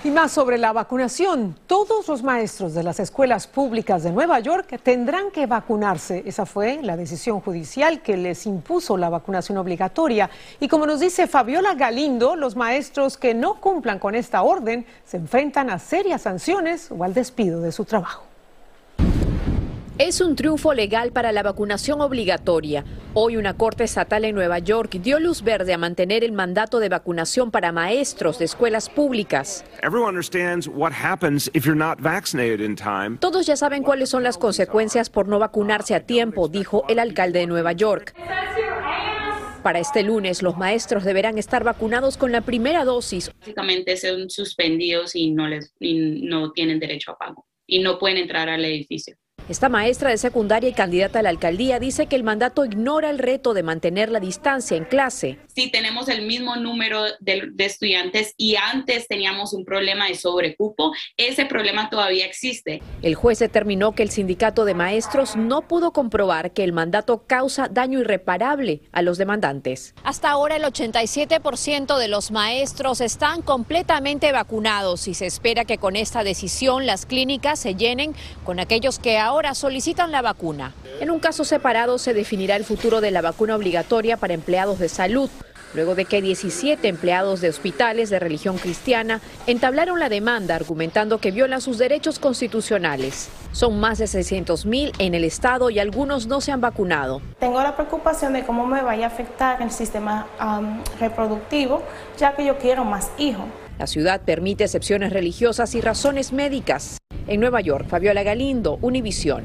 Y 0.06 0.10
más 0.12 0.30
sobre 0.30 0.56
la 0.56 0.72
vacunación. 0.72 1.56
Todos 1.66 2.06
los 2.06 2.22
maestros 2.22 2.75
de 2.75 2.84
las 2.84 3.00
escuelas 3.00 3.48
públicas 3.48 4.04
de 4.04 4.12
Nueva 4.12 4.38
York 4.38 4.78
tendrán 4.80 5.32
que 5.32 5.46
vacunarse. 5.46 6.22
Esa 6.25 6.46
fue 6.46 6.78
la 6.80 6.96
decisión 6.96 7.40
judicial 7.40 8.02
que 8.02 8.16
les 8.16 8.46
impuso 8.46 8.96
la 8.96 9.08
vacunación 9.08 9.58
obligatoria. 9.58 10.30
Y 10.60 10.68
como 10.68 10.86
nos 10.86 11.00
dice 11.00 11.26
Fabiola 11.26 11.75
Galindo, 11.75 12.36
los 12.36 12.54
maestros 12.54 13.16
que 13.16 13.34
no 13.34 13.60
cumplan 13.60 13.98
con 13.98 14.14
esta 14.14 14.42
orden 14.42 14.86
se 15.04 15.16
enfrentan 15.16 15.70
a 15.70 15.80
serias 15.80 16.22
sanciones 16.22 16.88
o 16.92 17.02
al 17.02 17.12
despido 17.12 17.60
de 17.60 17.72
su 17.72 17.84
trabajo. 17.84 18.25
Es 19.98 20.20
un 20.20 20.36
triunfo 20.36 20.74
legal 20.74 21.10
para 21.10 21.32
la 21.32 21.42
vacunación 21.42 22.02
obligatoria. 22.02 22.84
Hoy 23.14 23.38
una 23.38 23.56
corte 23.56 23.84
estatal 23.84 24.26
en 24.26 24.34
Nueva 24.34 24.58
York 24.58 24.90
dio 25.00 25.18
luz 25.18 25.42
verde 25.42 25.72
a 25.72 25.78
mantener 25.78 26.22
el 26.22 26.32
mandato 26.32 26.80
de 26.80 26.90
vacunación 26.90 27.50
para 27.50 27.72
maestros 27.72 28.38
de 28.38 28.44
escuelas 28.44 28.90
públicas. 28.90 29.64
Todos 33.20 33.46
ya 33.46 33.56
saben 33.56 33.82
cuáles 33.82 34.10
son 34.10 34.22
las 34.22 34.36
consecuencias 34.36 35.08
por 35.08 35.28
no 35.28 35.38
vacunarse 35.38 35.94
a 35.94 36.04
tiempo, 36.04 36.48
dijo 36.48 36.84
el 36.90 36.98
alcalde 36.98 37.38
de 37.38 37.46
Nueva 37.46 37.72
York. 37.72 38.14
Para 39.62 39.78
este 39.78 40.02
lunes, 40.02 40.42
los 40.42 40.58
maestros 40.58 41.04
deberán 41.04 41.38
estar 41.38 41.64
vacunados 41.64 42.18
con 42.18 42.32
la 42.32 42.42
primera 42.42 42.84
dosis. 42.84 43.30
Básicamente 43.40 43.96
son 43.96 44.28
suspendidos 44.28 45.16
y 45.16 45.30
no, 45.30 45.48
les, 45.48 45.72
y 45.80 46.20
no 46.26 46.52
tienen 46.52 46.80
derecho 46.80 47.12
a 47.12 47.16
pago 47.16 47.46
y 47.66 47.78
no 47.78 47.98
pueden 47.98 48.18
entrar 48.18 48.50
al 48.50 48.62
edificio. 48.62 49.16
Esta 49.48 49.68
maestra 49.68 50.10
de 50.10 50.18
secundaria 50.18 50.68
y 50.68 50.72
candidata 50.72 51.20
a 51.20 51.22
la 51.22 51.28
alcaldía 51.28 51.78
dice 51.78 52.06
que 52.06 52.16
el 52.16 52.24
mandato 52.24 52.64
ignora 52.64 53.10
el 53.10 53.18
reto 53.20 53.54
de 53.54 53.62
mantener 53.62 54.10
la 54.10 54.18
distancia 54.18 54.76
en 54.76 54.84
clase. 54.84 55.38
Si 55.56 55.70
tenemos 55.70 56.08
el 56.08 56.26
mismo 56.26 56.56
número 56.56 57.02
de, 57.20 57.50
estudiantes 57.58 58.34
y 58.36 58.56
antes 58.56 59.08
teníamos 59.08 59.52
un 59.52 59.64
problema 59.64 60.06
de 60.06 60.14
sobrecupo, 60.14 60.92
ese 61.16 61.46
problema 61.46 61.90
todavía 61.90 62.26
existe. 62.26 62.82
El 63.02 63.14
juez 63.14 63.38
determinó 63.38 63.92
que 63.92 64.02
el 64.02 64.10
sindicato 64.10 64.64
de 64.64 64.75
maestros 64.75 65.34
no 65.34 65.62
pudo 65.62 65.92
comprobar 65.92 66.52
que 66.52 66.62
el 66.62 66.72
mandato 66.72 67.26
causa 67.26 67.68
daño 67.68 68.00
irreparable 68.00 68.82
a 68.92 69.02
los 69.02 69.18
demandantes. 69.18 69.94
Hasta 70.04 70.30
ahora 70.30 70.56
el 70.56 70.62
87% 70.62 71.98
de 71.98 72.08
los 72.08 72.30
maestros 72.30 73.00
están 73.00 73.42
completamente 73.42 74.32
vacunados 74.32 75.08
y 75.08 75.14
se 75.14 75.26
espera 75.26 75.64
que 75.64 75.78
con 75.78 75.96
esta 75.96 76.22
decisión 76.22 76.86
las 76.86 77.06
clínicas 77.06 77.58
se 77.58 77.75
llenen 77.75 78.14
con 78.44 78.60
aquellos 78.60 78.98
que 78.98 79.18
ahora 79.18 79.26
ahora 79.26 79.54
solicitan 79.54 80.12
la 80.12 80.22
vacuna. 80.22 80.72
En 81.00 81.10
un 81.10 81.20
caso 81.20 81.44
separado 81.44 81.98
se 81.98 82.14
definirá 82.14 82.56
el 82.56 82.64
futuro 82.64 83.02
de 83.02 83.10
la 83.10 83.20
vacuna 83.20 83.54
obligatoria 83.54 84.16
para 84.16 84.32
empleados 84.34 84.78
de 84.78 84.88
salud, 84.88 85.28
luego 85.75 85.94
de 85.94 86.04
que 86.04 86.23
17 86.23 86.87
empleados 86.88 87.40
de 87.40 87.49
hospitales 87.49 88.11
de 88.11 88.18
religión 88.18 88.58
cristiana 88.58 89.20
entablaron 89.46 90.00
la 90.00 90.08
demanda 90.08 90.54
argumentando 90.54 91.18
que 91.18 91.30
viola 91.30 91.61
sus 91.61 91.78
derechos 91.78 92.18
constitucionales. 92.18 93.28
Son 93.52 93.78
más 93.80 93.99
de 93.99 94.06
600 94.06 94.66
mil 94.66 94.92
en 94.99 95.14
el 95.14 95.25
estado 95.25 95.70
y 95.70 95.78
algunos 95.78 96.26
no 96.26 96.40
se 96.40 96.52
han 96.52 96.61
vacunado. 96.61 97.23
Tengo 97.38 97.62
la 97.62 97.75
preocupación 97.75 98.32
de 98.32 98.44
cómo 98.44 98.66
me 98.66 98.82
vaya 98.82 99.06
a 99.06 99.08
afectar 99.08 99.62
el 99.62 99.70
sistema 99.70 100.26
reproductivo, 101.00 101.82
ya 102.18 102.35
que 102.35 102.44
yo 102.44 102.58
quiero 102.58 102.85
más 102.85 103.11
hijos. 103.18 103.46
La 103.78 103.87
ciudad 103.87 104.23
permite 104.23 104.64
excepciones 104.64 105.12
religiosas 105.12 105.75
y 105.75 105.80
razones 105.80 106.32
médicas. 106.32 106.99
En 107.26 107.40
Nueva 107.40 107.61
York, 107.61 107.87
Fabiola 107.88 108.23
Galindo, 108.23 108.78
Univisión. 108.80 109.44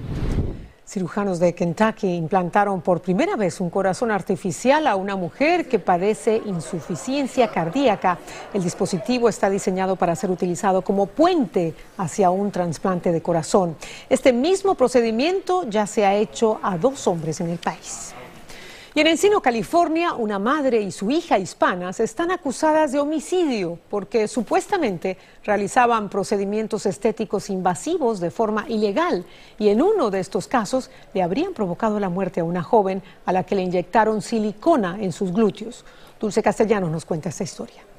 Cirujanos 0.92 1.40
de 1.40 1.56
Kentucky 1.56 2.16
implantaron 2.16 2.82
por 2.82 3.00
primera 3.00 3.38
vez 3.38 3.62
un 3.62 3.70
corazón 3.70 4.12
artificial 4.12 4.88
a 4.88 4.98
una 4.98 5.16
mujer 5.16 5.70
que 5.70 5.80
padece 5.80 6.42
insuficiencia 6.46 7.48
cardíaca. 7.48 8.18
El 8.54 8.62
dispositivo 8.62 9.30
está 9.30 9.50
diseñado 9.50 9.96
para 9.96 10.18
ser 10.18 10.30
utilizado 10.30 10.82
como 10.82 11.06
puente 11.06 11.74
hacia 11.98 12.30
un 12.30 12.52
trasplante 12.52 13.14
de 13.14 13.22
corazón. 13.22 13.78
Este 14.10 14.34
mismo 14.34 14.76
procedimiento 14.76 15.64
ya 15.70 15.88
se 15.88 16.06
ha 16.06 16.14
hecho 16.14 16.60
a 16.62 16.78
dos 16.78 17.08
hombres 17.08 17.40
en 17.40 17.52
el 17.52 17.58
país. 17.58 18.14
Y 18.94 19.00
en 19.00 19.08
Encino, 19.08 19.42
California, 19.42 20.16
una 20.16 20.38
madre 20.38 20.82
y 20.82 20.92
su 20.92 21.10
hija 21.12 21.40
hispanas 21.40 22.02
están 22.02 22.30
acusadas 22.30 22.92
de 22.92 23.00
homicidio 23.00 23.80
porque 23.90 24.28
supuestamente 24.28 25.18
realizaban 25.46 26.10
procedimientos 26.10 26.86
estéticos 26.86 27.50
invasivos 27.50 28.20
de 28.20 28.32
forma 28.32 28.66
ilegal 28.68 29.24
y 29.58 29.70
en 29.70 29.82
uno 29.82 30.12
de 30.12 30.20
estos 30.20 30.46
casos 30.50 30.92
le 31.14 31.24
habrían 31.24 31.54
provocado 31.54 32.02
la 32.02 32.10
muerte 32.10 32.42
a 32.42 32.44
una 32.44 32.64
joven 32.64 33.02
a 33.26 33.32
la 33.32 33.46
que 33.46 33.56
le 33.56 33.62
inyectaron 33.62 34.22
silicona 34.22 34.98
en 35.00 35.14
sus 35.14 35.32
glúteos. 35.32 35.86
Dulce 36.20 36.44
Castellanos 36.44 36.92
nos 36.92 37.06
cuenta 37.06 37.30
esta 37.30 37.46
historia. 37.46 37.91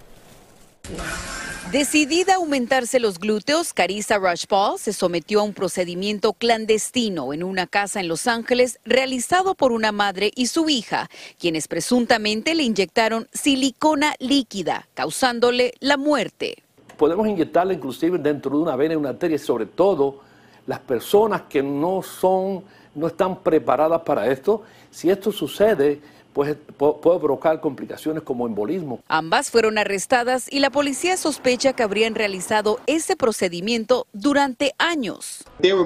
Decidida 1.73 2.35
a 2.35 2.37
aumentarse 2.37 3.01
los 3.01 3.19
glúteos, 3.19 3.73
Carissa 3.73 4.19
Rushball 4.19 4.79
se 4.79 4.93
sometió 4.93 5.41
a 5.41 5.43
un 5.43 5.55
procedimiento 5.55 6.35
clandestino 6.35 7.33
en 7.33 7.43
una 7.43 7.67
casa 7.67 7.99
en 7.99 8.09
Los 8.09 8.27
Ángeles 8.27 8.79
realizado 8.85 9.55
por 9.55 9.73
una 9.73 9.91
madre 9.91 10.33
y 10.35 10.49
su 10.49 10.69
hija, 10.69 11.09
quienes 11.39 11.69
presuntamente 11.69 12.55
le 12.55 12.65
inyectaron 12.65 13.27
silicona 13.33 14.15
líquida, 14.19 14.87
causándole 14.93 15.73
la 15.81 15.97
muerte. 15.97 16.63
Podemos 16.99 17.27
inyectarla 17.27 17.73
inclusive 17.73 18.19
dentro 18.19 18.51
de 18.51 18.63
una 18.63 18.77
vena 18.77 18.93
y 18.93 18.97
una 18.99 19.09
arteria, 19.09 19.39
sobre 19.39 19.65
todo 19.65 20.21
las 20.67 20.81
personas 20.81 21.43
que 21.49 21.63
no 21.63 22.03
son, 22.03 22.65
no 22.95 23.07
están 23.07 23.41
preparadas 23.41 24.03
para 24.03 24.31
esto. 24.31 24.63
Si 24.91 25.09
esto 25.09 25.33
sucede, 25.33 26.03
puede, 26.33 26.55
puede 26.55 27.21
provocar 27.21 27.61
complicaciones 27.61 28.23
como 28.23 28.47
embolismo. 28.47 29.01
Ambas 29.09 29.51
fueron 29.51 29.79
arrestadas 29.79 30.47
y 30.51 30.61
la 30.61 30.71
policía 30.71 31.17
sospecha 31.17 31.73
que 31.73 31.83
habrían 31.83 32.15
realizado 32.15 32.81
ese 32.87 33.17
procedimiento 33.17 34.07
durante 34.13 34.75
años. 34.79 35.45
Uh, 35.63 35.85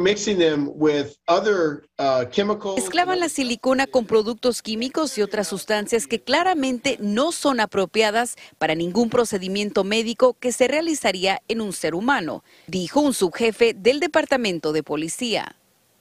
Mezclaban 2.77 3.21
la 3.21 3.29
silicona 3.29 3.87
con 3.87 4.07
productos 4.07 4.63
químicos 4.63 5.19
y 5.19 5.23
otras 5.23 5.49
sustancias 5.49 6.07
que 6.07 6.23
claramente 6.23 6.99
no 7.01 7.33
son 7.33 7.61
apropiadas 7.61 8.37
para 8.59 8.75
ningún 8.75 9.11
procedimiento 9.11 9.85
médico 9.85 10.37
que 10.39 10.53
se 10.53 10.69
realizaría 10.69 11.43
en 11.49 11.61
un 11.61 11.73
ser 11.73 11.95
humano, 11.95 12.45
dijo 12.67 13.01
un 13.01 13.15
subjefe 13.15 13.75
del 13.75 14.01
Departamento 14.01 14.73
de 14.73 14.83
Policía. 14.83 15.57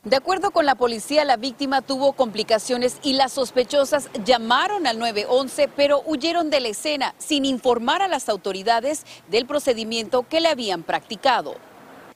De 0.05 0.15
acuerdo 0.15 0.51
con 0.51 0.67
la 0.67 0.75
policía, 0.75 1.25
la 1.25 1.35
víctima 1.35 1.81
tuvo 1.81 2.13
complicaciones 2.13 2.99
y 3.01 3.13
las 3.13 3.33
sospechosas 3.33 4.11
llamaron 4.23 4.85
al 4.85 4.99
911, 4.99 5.67
pero 5.75 6.03
huyeron 6.05 6.51
de 6.51 6.59
la 6.59 6.67
escena 6.67 7.15
sin 7.17 7.43
informar 7.43 8.03
a 8.03 8.07
las 8.07 8.29
autoridades 8.29 9.03
del 9.31 9.47
procedimiento 9.47 10.21
que 10.21 10.41
le 10.41 10.49
habían 10.49 10.83
practicado. 10.83 11.55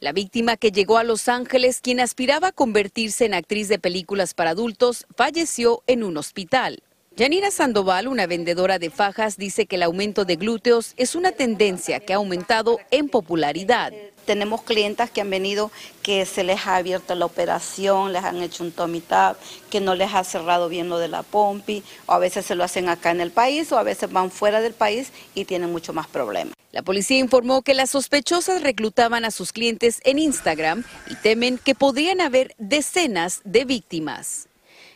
La 0.01 0.12
víctima 0.12 0.55
que 0.55 0.72
llegó 0.72 1.00
a 1.00 1.03
Los 1.03 1.27
Ángeles, 1.27 1.81
quien 1.81 2.00
aspiraba 2.00 2.50
a 2.50 2.51
convertirse 2.51 3.25
en 3.25 3.34
actriz 3.34 3.69
de 3.69 3.79
películas 3.79 4.36
para 4.36 4.51
adultos, 4.51 5.08
falleció 5.15 5.81
en 5.88 6.03
un 6.03 6.17
hospital. 6.17 6.84
Yanira 7.19 7.51
Sandoval, 7.51 8.07
una 8.07 8.27
vendedora 8.27 8.79
de 8.79 8.89
fajas, 8.89 9.35
dice 9.35 9.65
que 9.65 9.75
el 9.75 9.83
aumento 9.83 10.23
de 10.23 10.38
glúteos 10.38 10.93
es 10.95 11.15
una 11.15 11.33
tendencia 11.33 11.99
que 11.99 12.13
ha 12.13 12.15
aumentado 12.15 12.79
en 12.91 13.09
popularidad 13.09 13.91
tenemos 14.29 14.61
clientas 14.61 15.09
que 15.09 15.21
han 15.21 15.29
venido 15.31 15.71
que 16.03 16.23
se 16.27 16.43
les 16.43 16.67
ha 16.67 16.75
abierto 16.75 17.15
la 17.15 17.25
operación, 17.25 18.13
les 18.13 18.23
han 18.23 18.43
hecho 18.43 18.63
un 18.63 18.71
tummy 18.71 19.01
tap, 19.01 19.38
que 19.71 19.81
no 19.81 19.95
les 19.95 20.13
ha 20.13 20.23
cerrado 20.23 20.69
bien 20.69 20.88
lo 20.88 20.99
de 20.99 21.07
la 21.07 21.23
pompi, 21.23 21.81
o 22.05 22.11
a 22.13 22.19
veces 22.19 22.45
se 22.45 22.53
lo 22.53 22.63
hacen 22.63 22.89
acá 22.89 23.09
en 23.09 23.21
el 23.21 23.31
país, 23.31 23.71
o 23.71 23.79
a 23.79 23.83
veces 23.83 24.11
van 24.11 24.29
fuera 24.29 24.61
del 24.61 24.73
país 24.73 25.11
y 25.33 25.45
tienen 25.45 25.71
mucho 25.71 25.93
más 25.93 26.05
problemas. 26.05 26.53
La 26.71 26.83
policía 26.83 27.17
informó 27.17 27.63
que 27.63 27.73
las 27.73 27.89
sospechosas 27.89 28.61
reclutaban 28.61 29.25
a 29.25 29.31
sus 29.31 29.51
clientes 29.51 29.99
en 30.03 30.19
Instagram 30.19 30.83
y 31.09 31.15
temen 31.15 31.57
que 31.57 31.73
podrían 31.73 32.21
haber 32.21 32.53
decenas 32.59 33.41
de 33.45 33.65
víctimas. 33.65 34.48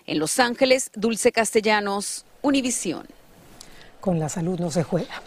En 0.06 0.20
Los 0.20 0.40
Ángeles, 0.40 0.90
Dulce 0.96 1.32
Castellanos, 1.32 2.26
Univisión. 2.42 3.08
Con 4.02 4.20
la 4.20 4.28
salud 4.28 4.60
no 4.60 4.70
se 4.70 4.84
juega. 4.84 5.22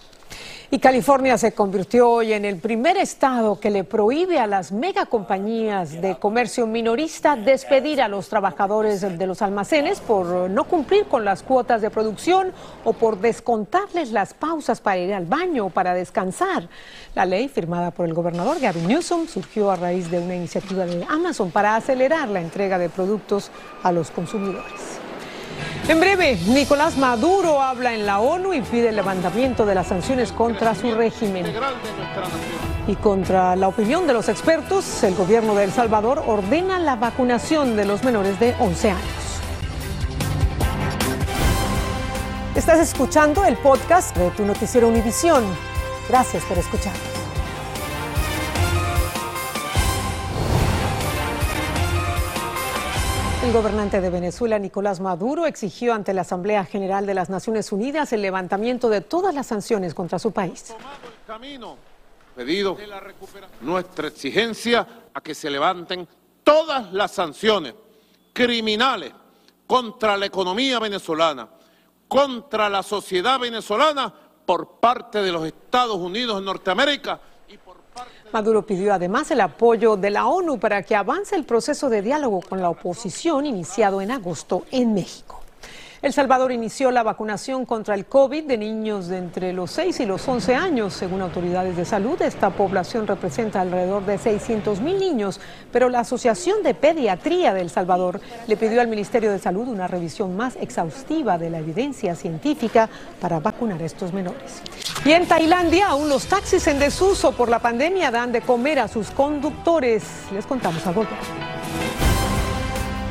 Y 0.68 0.80
California 0.80 1.38
se 1.38 1.52
convirtió 1.52 2.10
hoy 2.10 2.32
en 2.32 2.44
el 2.44 2.56
primer 2.56 2.96
estado 2.96 3.60
que 3.60 3.70
le 3.70 3.84
prohíbe 3.84 4.40
a 4.40 4.48
las 4.48 4.72
megacompañías 4.72 6.00
de 6.02 6.18
comercio 6.18 6.66
minorista 6.66 7.36
despedir 7.36 8.02
a 8.02 8.08
los 8.08 8.28
trabajadores 8.28 9.00
de 9.16 9.26
los 9.28 9.42
almacenes 9.42 10.00
por 10.00 10.50
no 10.50 10.64
cumplir 10.64 11.04
con 11.04 11.24
las 11.24 11.44
cuotas 11.44 11.82
de 11.82 11.90
producción 11.90 12.52
o 12.82 12.94
por 12.94 13.20
descontarles 13.20 14.10
las 14.10 14.34
pausas 14.34 14.80
para 14.80 14.98
ir 14.98 15.14
al 15.14 15.26
baño 15.26 15.66
o 15.66 15.70
para 15.70 15.94
descansar. 15.94 16.68
La 17.14 17.26
ley 17.26 17.46
firmada 17.46 17.92
por 17.92 18.06
el 18.06 18.14
gobernador 18.14 18.58
Gavin 18.58 18.88
Newsom 18.88 19.28
surgió 19.28 19.70
a 19.70 19.76
raíz 19.76 20.10
de 20.10 20.18
una 20.18 20.34
iniciativa 20.34 20.84
de 20.84 21.06
Amazon 21.08 21.52
para 21.52 21.76
acelerar 21.76 22.28
la 22.28 22.40
entrega 22.40 22.76
de 22.76 22.88
productos 22.88 23.52
a 23.84 23.92
los 23.92 24.10
consumidores. 24.10 25.05
En 25.88 26.00
breve, 26.00 26.36
Nicolás 26.46 26.96
Maduro 26.96 27.62
habla 27.62 27.94
en 27.94 28.06
la 28.06 28.18
ONU 28.18 28.54
y 28.54 28.60
pide 28.60 28.88
el 28.88 28.96
levantamiento 28.96 29.64
de 29.64 29.74
las 29.74 29.86
sanciones 29.86 30.32
contra 30.32 30.74
su 30.74 30.92
régimen. 30.94 31.46
Y 32.88 32.96
contra 32.96 33.54
la 33.56 33.68
opinión 33.68 34.06
de 34.06 34.12
los 34.12 34.28
expertos, 34.28 35.04
el 35.04 35.14
gobierno 35.14 35.54
de 35.54 35.64
El 35.64 35.72
Salvador 35.72 36.22
ordena 36.26 36.78
la 36.78 36.96
vacunación 36.96 37.76
de 37.76 37.84
los 37.84 38.02
menores 38.02 38.38
de 38.40 38.54
11 38.58 38.90
años. 38.90 39.26
Estás 42.56 42.80
escuchando 42.80 43.44
el 43.44 43.56
podcast 43.56 44.16
de 44.16 44.30
tu 44.30 44.44
noticiero 44.44 44.88
Univisión. 44.88 45.44
Gracias 46.08 46.42
por 46.44 46.58
escuchar. 46.58 47.15
Gobernante 53.56 54.02
de 54.02 54.10
Venezuela, 54.10 54.58
Nicolás 54.58 55.00
Maduro, 55.00 55.46
exigió 55.46 55.94
ante 55.94 56.12
la 56.12 56.20
Asamblea 56.20 56.66
General 56.66 57.06
de 57.06 57.14
las 57.14 57.30
Naciones 57.30 57.72
Unidas 57.72 58.12
el 58.12 58.20
levantamiento 58.20 58.90
de 58.90 59.00
todas 59.00 59.34
las 59.34 59.46
sanciones 59.46 59.94
contra 59.94 60.18
su 60.18 60.30
país. 60.30 60.74
Pedido 62.34 62.76
nuestra 63.62 64.08
exigencia 64.08 64.86
a 65.14 65.22
que 65.22 65.34
se 65.34 65.48
levanten 65.48 66.06
todas 66.44 66.92
las 66.92 67.12
sanciones 67.12 67.74
criminales 68.34 69.14
contra 69.66 70.18
la 70.18 70.26
economía 70.26 70.78
venezolana, 70.78 71.48
contra 72.08 72.68
la 72.68 72.82
sociedad 72.82 73.40
venezolana 73.40 74.12
por 74.44 74.78
parte 74.80 75.22
de 75.22 75.32
los 75.32 75.46
Estados 75.46 75.96
Unidos 75.96 76.40
de 76.40 76.44
Norteamérica 76.44 77.18
Maduro 78.32 78.66
pidió 78.66 78.92
además 78.92 79.30
el 79.30 79.40
apoyo 79.40 79.96
de 79.96 80.10
la 80.10 80.26
ONU 80.26 80.58
para 80.58 80.82
que 80.82 80.96
avance 80.96 81.34
el 81.36 81.44
proceso 81.44 81.88
de 81.88 82.02
diálogo 82.02 82.40
con 82.40 82.60
la 82.60 82.70
oposición 82.70 83.46
iniciado 83.46 84.00
en 84.00 84.10
agosto 84.10 84.64
en 84.70 84.94
México. 84.94 85.42
El 86.02 86.12
Salvador 86.12 86.52
inició 86.52 86.90
la 86.90 87.02
vacunación 87.02 87.64
contra 87.64 87.94
el 87.94 88.04
COVID 88.04 88.44
de 88.44 88.58
niños 88.58 89.08
de 89.08 89.16
entre 89.16 89.52
los 89.52 89.70
6 89.70 90.00
y 90.00 90.06
los 90.06 90.28
11 90.28 90.54
años. 90.54 90.92
Según 90.92 91.22
autoridades 91.22 91.76
de 91.76 91.84
salud, 91.84 92.20
esta 92.20 92.50
población 92.50 93.06
representa 93.06 93.62
alrededor 93.62 94.04
de 94.04 94.18
600 94.18 94.80
mil 94.82 94.98
niños, 94.98 95.40
pero 95.72 95.88
la 95.88 96.00
Asociación 96.00 96.62
de 96.62 96.74
Pediatría 96.74 97.54
del 97.54 97.70
Salvador 97.70 98.20
le 98.46 98.56
pidió 98.56 98.82
al 98.82 98.88
Ministerio 98.88 99.32
de 99.32 99.38
Salud 99.38 99.68
una 99.68 99.88
revisión 99.88 100.36
más 100.36 100.56
exhaustiva 100.56 101.38
de 101.38 101.50
la 101.50 101.58
evidencia 101.58 102.14
científica 102.14 102.90
para 103.20 103.40
vacunar 103.40 103.80
a 103.80 103.86
estos 103.86 104.12
menores. 104.12 104.62
Y 105.06 105.12
en 105.12 105.24
Tailandia, 105.28 105.86
aún 105.86 106.08
los 106.08 106.26
taxis 106.26 106.66
en 106.66 106.80
desuso 106.80 107.30
por 107.30 107.48
la 107.48 107.60
pandemia 107.60 108.10
dan 108.10 108.32
de 108.32 108.40
comer 108.40 108.80
a 108.80 108.88
sus 108.88 109.12
conductores. 109.12 110.02
Les 110.32 110.44
contamos 110.44 110.84
a 110.84 110.90
volver. 110.90 111.14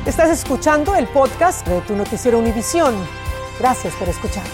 Estás 0.04 0.28
escuchando 0.28 0.94
el 0.94 1.06
podcast 1.06 1.66
de 1.66 1.80
tu 1.80 1.96
noticiero 1.96 2.38
Univisión. 2.38 2.94
Gracias 3.58 3.94
por 3.94 4.10
escuchar. 4.10 4.44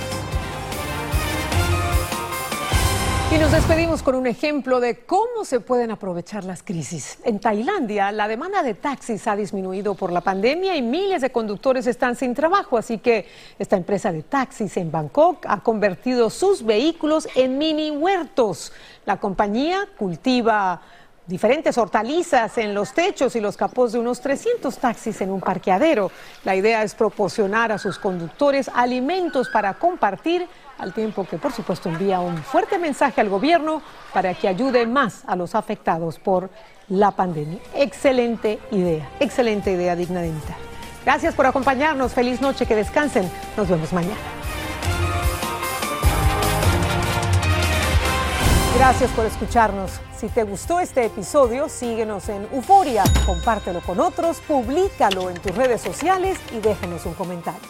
Y 3.33 3.39
nos 3.39 3.51
despedimos 3.51 4.03
con 4.03 4.15
un 4.15 4.27
ejemplo 4.27 4.79
de 4.79 5.07
cómo 5.07 5.47
se 5.47 5.59
pueden 5.61 5.91
aprovechar 5.91 6.45
las 6.45 6.63
crisis. 6.63 7.17
En 7.25 7.39
Tailandia, 7.41 8.13
la 8.13 8.29
demanda 8.29 8.63
de 8.63 8.75
taxis 8.75 9.27
ha 9.27 9.35
disminuido 9.35 9.95
por 9.95 10.13
la 10.13 10.21
pandemia 10.21 10.77
y 10.77 10.83
miles 10.83 11.23
de 11.23 11.33
conductores 11.33 11.87
están 11.87 12.15
sin 12.15 12.35
trabajo, 12.35 12.77
así 12.77 12.99
que 12.99 13.27
esta 13.59 13.79
empresa 13.79 14.13
de 14.13 14.23
taxis 14.23 14.77
en 14.77 14.93
Bangkok 14.93 15.47
ha 15.49 15.63
convertido 15.63 16.29
sus 16.29 16.63
vehículos 16.63 17.27
en 17.35 17.57
mini 17.57 17.91
huertos. 17.91 18.71
La 19.07 19.19
compañía 19.19 19.89
cultiva 19.97 20.83
diferentes 21.27 21.79
hortalizas 21.79 22.59
en 22.59 22.75
los 22.75 22.93
techos 22.93 23.37
y 23.37 23.41
los 23.41 23.57
capós 23.57 23.93
de 23.93 23.99
unos 23.99 24.21
300 24.21 24.77
taxis 24.77 25.21
en 25.21 25.31
un 25.31 25.41
parqueadero. 25.41 26.11
La 26.45 26.57
idea 26.57 26.83
es 26.83 26.95
proporcionar 26.95 27.73
a 27.73 27.79
sus 27.79 27.99
conductores 27.99 28.71
alimentos 28.75 29.49
para 29.49 29.75
compartir, 29.75 30.47
al 30.79 30.93
tiempo 30.93 31.25
que 31.25 31.39
por 31.39 31.53
supuesto 31.53 31.89
envía 31.89 32.21
un 32.21 32.39
fuerte 32.39 32.79
mensaje 32.79 33.21
al 33.21 33.29
gobierno 33.29 33.83
para 34.13 34.35
que 34.35 34.49
ayude 34.49 34.87
más 34.87 35.23
a 35.27 35.37
los 35.37 35.55
afectados 35.55 36.19
por 36.19 36.51
la 36.89 37.13
pandemia. 37.13 37.59
Excelente 37.75 38.59
idea, 38.73 39.09
excelente 39.21 39.71
idea 39.71 39.95
digna 39.95 40.23
de 40.23 40.29
imitar. 40.29 40.57
Gracias 41.05 41.35
por 41.35 41.47
acompañarnos. 41.47 42.13
Feliz 42.13 42.41
noche, 42.41 42.67
que 42.67 42.77
descansen. 42.77 43.31
Nos 43.57 43.69
vemos 43.69 43.93
mañana. 43.93 44.42
Gracias 48.75 49.11
por 49.11 49.27
escucharnos. 49.27 50.01
Si 50.17 50.29
te 50.29 50.45
gustó 50.45 50.81
este 50.81 51.05
episodio, 51.05 51.69
síguenos 51.69 52.29
en 52.31 52.49
Euforia, 52.53 53.05
compártelo 53.27 53.81
con 53.83 54.01
otros, 54.01 54.41
públicalo 54.41 55.29
en 55.29 55.37
tus 55.37 55.55
redes 55.55 55.83
sociales 55.83 56.39
y 56.53 56.61
déjanos 56.61 57.05
un 57.05 57.13
comentario. 57.13 57.61